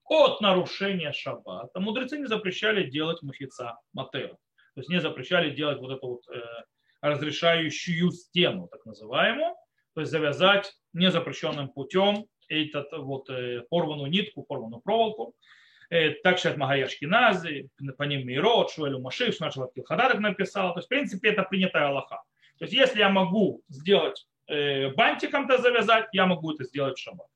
от 0.04 0.40
нарушения 0.40 1.12
шаббата 1.12 1.80
мудрецы 1.80 2.18
не 2.18 2.26
запрещали 2.26 2.88
делать 2.88 3.22
махица 3.22 3.78
матера. 3.92 4.38
То 4.74 4.80
есть 4.80 4.88
не 4.88 5.00
запрещали 5.00 5.50
делать 5.50 5.78
вот 5.80 5.90
эту 5.90 6.06
вот 6.06 6.28
э, 6.28 6.40
разрешающую 7.00 8.10
стену, 8.12 8.68
так 8.68 8.84
называемую, 8.86 9.54
то 9.94 10.00
есть 10.00 10.12
завязать 10.12 10.72
незапрещенным 10.92 11.68
путем 11.68 12.26
этот 12.48 12.92
вот 12.92 13.30
э, 13.30 13.62
порванную 13.70 14.10
нитку, 14.10 14.42
порванную 14.42 14.80
проволоку. 14.80 15.34
Так 16.22 16.36
считает 16.36 16.58
Магай 16.58 16.82
Ашкинази, 16.82 17.70
по 17.96 18.02
ним 18.02 18.26
Мирот, 18.26 18.70
Шуэлю 18.70 19.00
Машиш, 19.00 19.40
наш 19.40 19.54
Хададок 19.86 20.20
написал. 20.20 20.74
То 20.74 20.80
есть, 20.80 20.86
в 20.86 20.90
принципе, 20.90 21.30
это 21.30 21.44
принятая 21.44 21.86
Аллаха. 21.86 22.22
То 22.58 22.66
есть, 22.66 22.74
если 22.74 22.98
я 22.98 23.08
могу 23.08 23.62
сделать 23.68 24.26
бантиком-то 24.46 25.56
завязать, 25.56 26.08
я 26.12 26.26
могу 26.26 26.52
это 26.52 26.64
сделать 26.64 26.98
в 26.98 27.00
шаббат. 27.00 27.28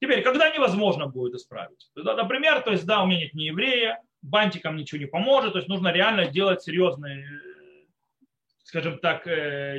Теперь, 0.00 0.22
когда 0.22 0.48
невозможно 0.48 1.06
будет 1.06 1.34
исправить? 1.34 1.90
Например, 1.94 2.62
то 2.62 2.70
есть, 2.70 2.86
да, 2.86 3.02
у 3.02 3.06
меня 3.06 3.20
нет 3.20 3.34
ни 3.34 3.42
еврея, 3.42 4.00
бантиком 4.22 4.76
ничего 4.76 4.98
не 4.98 5.06
поможет, 5.06 5.52
то 5.52 5.58
есть 5.58 5.68
нужно 5.68 5.92
реально 5.92 6.26
делать 6.30 6.62
серьезные, 6.62 7.26
скажем 8.62 8.98
так, 9.00 9.24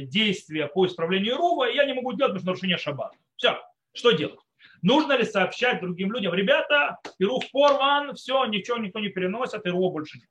действия 0.08 0.67
по 0.67 0.86
исправлению 0.86 1.38
рува, 1.38 1.67
и 1.67 1.75
я 1.75 1.86
не 1.86 1.93
могу 1.93 2.13
делать, 2.13 2.34
потому 2.34 2.41
что 2.41 2.47
нарушение 2.47 2.77
шаббата. 2.77 3.17
Все, 3.38 3.60
что 3.93 4.12
делать? 4.12 4.39
Нужно 4.82 5.13
ли 5.13 5.25
сообщать 5.25 5.82
другим 5.82 6.12
людям, 6.12 6.34
ребята, 6.34 6.97
Ирух 7.19 7.43
порван, 7.51 8.15
все, 8.15 8.45
ничего 8.45 8.77
никто 8.77 8.99
не 8.99 9.10
переносит, 9.10 9.65
Ируха 9.65 9.93
больше 9.93 10.17
нет. 10.17 10.30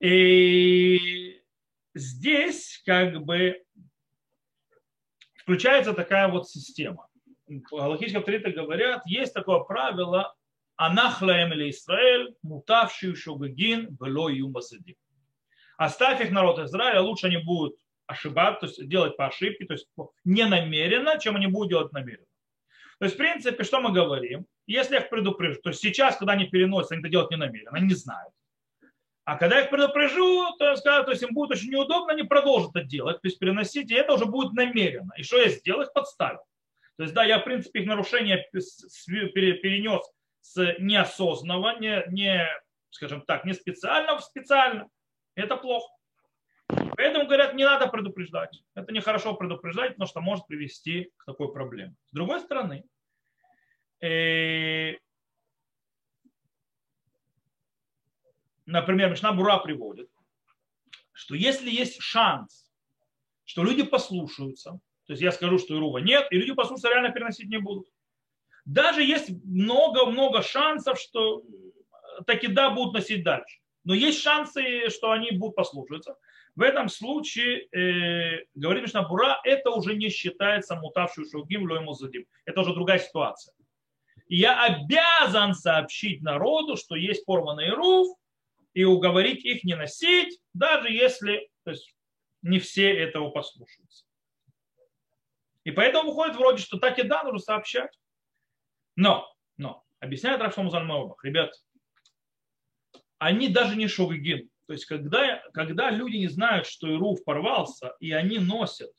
И 0.00 1.42
здесь 1.94 2.80
как 2.84 3.24
бы 3.24 3.62
включается 5.36 5.94
такая 5.94 6.28
вот 6.28 6.48
система. 6.48 7.08
Галактические 7.48 8.20
авторитеты 8.20 8.52
говорят, 8.52 9.02
есть 9.06 9.34
такое 9.34 9.60
правило, 9.60 10.36
анахлаем 10.76 11.52
или 11.52 11.70
Израиль, 11.70 12.36
мутавший 12.42 13.16
шугагин, 13.16 13.96
было 13.96 14.28
юмбасадим. 14.28 14.96
Оставь 15.76 16.20
их 16.20 16.30
народ 16.30 16.58
Израиля, 16.60 17.00
лучше 17.00 17.26
они 17.26 17.38
будут 17.38 17.76
ошибаться, 18.08 18.60
то 18.60 18.66
есть 18.66 18.88
делать 18.88 19.16
по 19.16 19.26
ошибке, 19.26 19.66
то 19.66 19.74
есть 19.74 19.86
не 20.24 20.44
намеренно, 20.46 21.18
чем 21.20 21.36
они 21.36 21.46
будут 21.46 21.68
делать 21.68 21.92
намеренно. 21.92 22.26
То 22.98 23.04
есть, 23.04 23.14
в 23.14 23.18
принципе, 23.18 23.62
что 23.62 23.80
мы 23.80 23.92
говорим? 23.92 24.46
Если 24.66 24.94
я 24.94 25.02
их 25.02 25.10
предупрежу, 25.10 25.60
то 25.62 25.68
есть 25.70 25.80
сейчас, 25.80 26.16
когда 26.16 26.32
они 26.32 26.46
переносят, 26.46 26.92
они 26.92 27.00
это 27.00 27.10
делать 27.10 27.30
не 27.30 27.36
намеренно, 27.36 27.76
они 27.76 27.86
не 27.88 27.94
знают. 27.94 28.32
А 29.24 29.36
когда 29.36 29.58
я 29.58 29.64
их 29.64 29.70
предупрежу, 29.70 30.56
то, 30.58 30.64
я 30.64 30.76
скажу, 30.76 31.04
то 31.04 31.10
есть 31.10 31.22
им 31.22 31.34
будет 31.34 31.50
очень 31.50 31.70
неудобно, 31.70 32.14
они 32.14 32.22
продолжат 32.22 32.70
это 32.74 32.84
делать, 32.84 33.20
то 33.20 33.28
есть 33.28 33.38
переносить, 33.38 33.90
и 33.90 33.94
это 33.94 34.14
уже 34.14 34.24
будет 34.24 34.54
намеренно. 34.54 35.12
И 35.18 35.22
что 35.22 35.36
я 35.36 35.48
сделал? 35.50 35.82
Их 35.82 35.92
подставил. 35.92 36.40
То 36.96 37.02
есть, 37.02 37.14
да, 37.14 37.24
я, 37.24 37.38
в 37.38 37.44
принципе, 37.44 37.80
их 37.80 37.86
нарушение 37.86 38.48
перенес 38.50 40.02
с 40.40 40.76
неосознанного, 40.78 41.78
не, 41.78 42.02
не, 42.08 42.48
скажем 42.90 43.20
так, 43.20 43.44
не 43.44 43.52
специально 43.52 44.16
в 44.16 44.24
специально. 44.24 44.88
Это 45.36 45.56
плохо. 45.56 45.92
Поэтому 46.68 47.26
говорят, 47.26 47.54
не 47.54 47.64
надо 47.64 47.86
предупреждать. 47.88 48.62
Это 48.74 48.92
нехорошо 48.92 49.34
предупреждать, 49.34 49.92
потому 49.92 50.06
что 50.06 50.20
может 50.20 50.46
привести 50.46 51.10
к 51.16 51.24
такой 51.24 51.52
проблеме. 51.52 51.94
С 52.10 52.12
другой 52.12 52.40
стороны, 52.40 52.84
э, 54.00 54.96
например, 58.66 59.10
Мишна 59.10 59.32
Бура 59.32 59.58
приводит, 59.58 60.10
что 61.12 61.34
если 61.34 61.70
есть 61.70 62.00
шанс, 62.02 62.70
что 63.44 63.64
люди 63.64 63.82
послушаются, 63.82 64.78
то 65.06 65.12
есть 65.14 65.22
я 65.22 65.32
скажу, 65.32 65.58
что 65.58 65.74
Ирува 65.74 65.98
нет, 65.98 66.26
и 66.30 66.36
люди 66.36 66.52
послушаются, 66.52 66.90
реально 66.90 67.10
переносить 67.10 67.48
не 67.48 67.58
будут. 67.58 67.88
Даже 68.66 69.02
есть 69.02 69.30
много-много 69.44 70.42
шансов, 70.42 71.00
что 71.00 71.42
таки 72.26 72.46
да 72.46 72.68
будут 72.70 72.92
носить 72.92 73.24
дальше. 73.24 73.58
Но 73.88 73.94
есть 73.94 74.20
шансы, 74.20 74.90
что 74.90 75.12
они 75.12 75.30
будут 75.30 75.56
послушаться. 75.56 76.18
В 76.54 76.60
этом 76.60 76.90
случае, 76.90 77.68
э, 77.72 78.44
говорит 78.54 78.82
Мишна 78.82 79.08
Бура, 79.08 79.40
это 79.44 79.70
уже 79.70 79.94
не 79.94 80.10
считается 80.10 80.76
мутавшую 80.76 81.26
шугим 81.26 81.66
лойму 81.66 81.94
задим. 81.94 82.26
Это 82.44 82.60
уже 82.60 82.74
другая 82.74 82.98
ситуация. 82.98 83.54
И 84.26 84.36
я 84.36 84.62
обязан 84.62 85.54
сообщить 85.54 86.20
народу, 86.20 86.76
что 86.76 86.96
есть 86.96 87.24
порванный 87.24 87.70
руф, 87.70 88.14
и 88.74 88.84
уговорить 88.84 89.42
их 89.46 89.64
не 89.64 89.74
носить, 89.74 90.38
даже 90.52 90.92
если 90.92 91.48
то 91.64 91.70
есть, 91.70 91.96
не 92.42 92.58
все 92.58 92.94
этого 92.94 93.30
послушаются. 93.30 94.04
И 95.64 95.70
поэтому 95.70 96.10
выходит 96.10 96.36
вроде, 96.36 96.62
что 96.62 96.78
так 96.78 96.98
и 96.98 97.04
да, 97.04 97.22
нужно 97.22 97.38
сообщать. 97.38 97.98
Но, 98.96 99.34
но, 99.56 99.82
объясняет 99.98 100.42
Рафшам 100.42 100.70
Зальмаубах, 100.70 101.24
ребят, 101.24 101.54
они 103.18 103.48
даже 103.48 103.76
не 103.76 103.88
шогигин. 103.88 104.48
То 104.66 104.72
есть, 104.72 104.86
когда, 104.86 105.42
когда 105.54 105.90
люди 105.90 106.16
не 106.16 106.28
знают, 106.28 106.66
что 106.66 106.92
Ируф 106.92 107.24
порвался, 107.24 107.94
и 108.00 108.12
они 108.12 108.38
носят, 108.38 108.92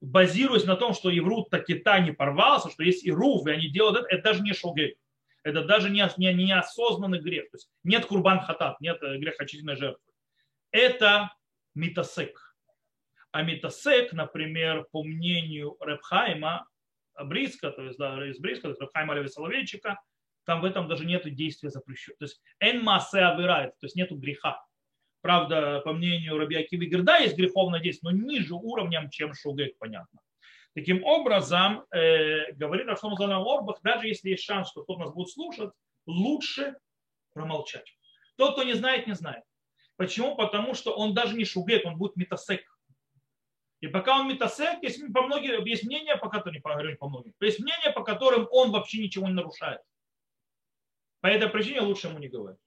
базируясь 0.00 0.64
на 0.64 0.76
том, 0.76 0.94
что 0.94 1.16
Иврут 1.16 1.50
таки 1.50 1.74
та 1.74 2.00
не 2.00 2.12
порвался, 2.12 2.70
что 2.70 2.82
есть 2.82 3.06
Ируф, 3.06 3.46
и 3.46 3.50
они 3.50 3.68
делают 3.68 3.98
это, 3.98 4.08
это 4.14 4.22
даже 4.22 4.42
не 4.42 4.52
шогей. 4.52 4.96
Это 5.42 5.62
даже 5.62 5.90
не, 5.90 6.08
не, 6.16 6.32
неосознанный 6.32 7.20
грех. 7.20 7.50
То 7.50 7.56
есть 7.56 7.70
нет 7.82 8.06
курбан 8.06 8.40
хатат, 8.40 8.80
нет 8.80 9.02
э, 9.02 9.18
грехочительной 9.18 9.76
жертвы. 9.76 10.12
Это 10.70 11.30
митасек. 11.74 12.56
А 13.30 13.42
митасек, 13.42 14.12
например, 14.12 14.86
по 14.90 15.02
мнению 15.02 15.76
Репхайма, 15.80 16.66
Бриска, 17.24 17.70
то 17.70 17.82
есть 17.82 17.98
да, 17.98 18.26
из 18.26 18.38
Бриска, 18.38 18.62
то 18.62 18.68
есть 18.70 18.80
Репхайма 18.80 19.14
Леви 19.14 19.28
Соловейчика, 19.28 20.00
там 20.44 20.60
в 20.60 20.64
этом 20.64 20.88
даже 20.88 21.04
нет 21.04 21.22
действия 21.34 21.70
запрещенного. 21.70 22.18
То 22.18 22.24
есть 22.24 22.40
эн 22.60 22.82
массе 22.82 23.20
авирает, 23.20 23.72
то 23.78 23.86
есть 23.86 23.96
нету 23.96 24.16
греха. 24.16 24.64
Правда, 25.22 25.80
по 25.84 25.92
мнению 25.92 26.36
Раби 26.38 26.56
Акивы 26.56 26.84
Герда 26.84 27.18
есть 27.18 27.36
греховное 27.36 27.80
действие, 27.80 28.12
но 28.12 28.18
ниже 28.18 28.54
уровнем, 28.54 29.08
чем 29.08 29.32
шугек, 29.32 29.78
понятно. 29.78 30.20
Таким 30.74 31.04
образом, 31.04 31.84
э, 31.92 32.52
говорит 32.52 32.86
Рафшон 32.86 33.14
Орбах, 33.18 33.80
даже 33.82 34.08
если 34.08 34.30
есть 34.30 34.44
шанс, 34.44 34.68
что 34.70 34.82
кто-то 34.82 35.00
нас 35.00 35.12
будет 35.12 35.30
слушать, 35.30 35.70
лучше 36.06 36.76
промолчать. 37.32 37.86
Тот, 38.36 38.52
кто 38.52 38.64
не 38.64 38.74
знает, 38.74 39.06
не 39.06 39.14
знает. 39.14 39.44
Почему? 39.96 40.34
Потому 40.36 40.74
что 40.74 40.92
он 40.92 41.14
даже 41.14 41.36
не 41.36 41.44
шугек, 41.44 41.86
он 41.86 41.96
будет 41.96 42.16
метасек. 42.16 42.62
И 43.80 43.86
пока 43.86 44.18
он 44.18 44.28
метасек, 44.28 44.82
есть, 44.82 45.00
по 45.12 45.22
многим, 45.22 45.64
есть 45.64 45.84
мнение, 45.84 46.16
пока 46.16 46.40
то 46.40 46.50
не 46.50 46.58
поговорим 46.58 46.96
по 46.96 47.08
многим, 47.08 47.32
есть 47.40 47.60
мнение, 47.60 47.92
по 47.92 48.02
которым 48.02 48.48
он 48.50 48.72
вообще 48.72 48.98
ничего 49.02 49.28
не 49.28 49.34
нарушает. 49.34 49.80
По 51.24 51.28
этой 51.28 51.48
причине 51.48 51.80
лучше 51.80 52.08
ему 52.08 52.18
не 52.18 52.28
говорить. 52.28 52.60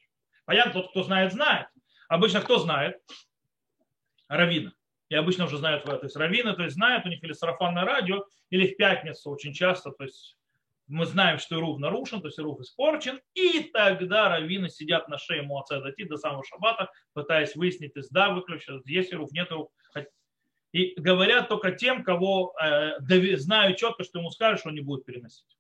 Понятно, 0.45 0.81
тот, 0.81 0.89
кто 0.89 1.03
знает, 1.03 1.31
знает. 1.31 1.67
Обычно 2.09 2.41
кто 2.41 2.57
знает? 2.57 2.99
Равина. 4.27 4.73
И 5.09 5.15
обычно 5.15 5.45
уже 5.45 5.59
знают, 5.59 5.83
то 5.83 5.99
есть 6.01 6.15
раввины, 6.15 6.55
то 6.55 6.63
есть 6.63 6.73
знают, 6.73 7.05
у 7.05 7.09
них 7.09 7.23
или 7.23 7.33
сарафанное 7.33 7.85
радио, 7.85 8.25
или 8.49 8.65
в 8.65 8.75
пятницу 8.75 9.29
очень 9.29 9.53
часто, 9.53 9.91
то 9.91 10.05
есть 10.05 10.39
мы 10.87 11.05
знаем, 11.05 11.37
что 11.37 11.55
Ируф 11.55 11.77
нарушен, 11.77 12.19
то 12.19 12.29
есть 12.29 12.39
Ируф 12.39 12.59
испорчен, 12.59 13.21
и 13.35 13.69
тогда 13.71 14.27
раввины 14.29 14.69
сидят 14.69 15.07
на 15.07 15.19
шее 15.19 15.43
Муаце 15.43 15.79
дойти 15.79 16.05
до 16.05 16.17
самого 16.17 16.43
шаббата, 16.43 16.91
пытаясь 17.13 17.55
выяснить, 17.55 17.95
есть 17.95 18.11
да, 18.11 18.31
выключен, 18.31 18.81
есть 18.87 19.13
Ируф, 19.13 19.31
нет 19.33 19.51
Ируф. 19.51 19.69
И 20.71 20.99
говорят 20.99 21.47
только 21.47 21.73
тем, 21.73 22.03
кого 22.03 22.55
э, 22.59 23.37
знают 23.37 23.77
четко, 23.77 24.03
что 24.03 24.17
ему 24.17 24.31
что 24.31 24.57
он 24.65 24.73
не 24.73 24.81
будет 24.81 25.05
переносить. 25.05 25.56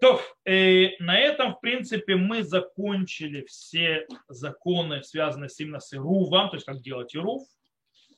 То, 0.00 0.20
э, 0.46 0.96
на 0.98 1.18
этом, 1.18 1.54
в 1.54 1.60
принципе, 1.60 2.16
мы 2.16 2.42
закончили 2.42 3.44
все 3.44 4.06
законы, 4.28 5.02
связанные 5.02 5.50
с 5.50 5.60
именно 5.60 5.78
с 5.78 5.92
Ирувом, 5.92 6.48
то 6.48 6.56
есть 6.56 6.64
как 6.64 6.80
делать 6.80 7.14
Ирув. 7.14 7.42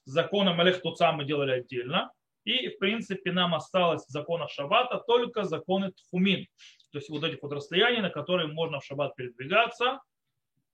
Законом 0.05 0.61
Алех 0.61 0.81
Туца 0.81 1.13
мы 1.13 1.25
делали 1.25 1.53
отдельно. 1.53 2.13
И, 2.45 2.69
в 2.69 2.79
принципе, 2.79 3.33
нам 3.33 3.55
осталось 3.55 4.05
в 4.07 4.11
законах 4.11 4.51
Шаббата 4.51 4.99
только 5.07 5.45
законы 5.45 5.93
Тхумин. 5.93 6.47
То 6.91 6.99
есть 6.99 7.09
вот 7.09 7.25
этих 7.25 7.43
вот 7.43 7.53
расстояний, 7.53 8.01
на 8.01 8.11
которые 8.11 8.49
можно 8.49 8.81
в 8.81 8.85
Шаббат 8.85 9.17
передвигаться. 9.17 10.01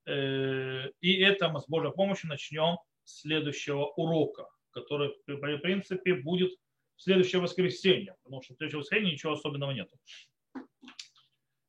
Э, 0.05 0.89
и 1.01 1.21
это 1.21 1.49
мы 1.49 1.59
с 1.59 1.67
Божьей 1.67 1.91
помощью 1.91 2.29
начнем 2.29 2.77
следующего 3.03 3.85
урока, 3.95 4.47
который, 4.71 5.15
в 5.25 5.57
принципе, 5.59 6.13
будет 6.15 6.51
в 6.97 7.01
следующее 7.01 7.41
воскресенье, 7.41 8.15
потому 8.23 8.41
что 8.43 8.53
в 8.53 8.57
следующее 8.57 8.79
воскресенье 8.79 9.13
ничего 9.13 9.33
особенного 9.33 9.71
нет. 9.71 9.89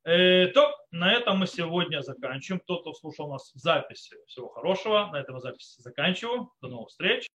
Э, 0.03 0.47
то 0.47 0.75
на 0.89 1.13
этом 1.13 1.37
мы 1.37 1.47
сегодня 1.47 2.01
заканчиваем. 2.01 2.61
Тот, 2.65 2.81
кто 2.81 2.93
слушал 2.93 3.29
нас 3.29 3.51
в 3.53 3.59
записи, 3.59 4.15
всего 4.27 4.49
хорошего. 4.49 5.09
На 5.11 5.19
этом 5.19 5.39
запись 5.39 5.75
заканчиваю. 5.77 6.49
До 6.61 6.69
новых 6.69 6.89
встреч. 6.89 7.29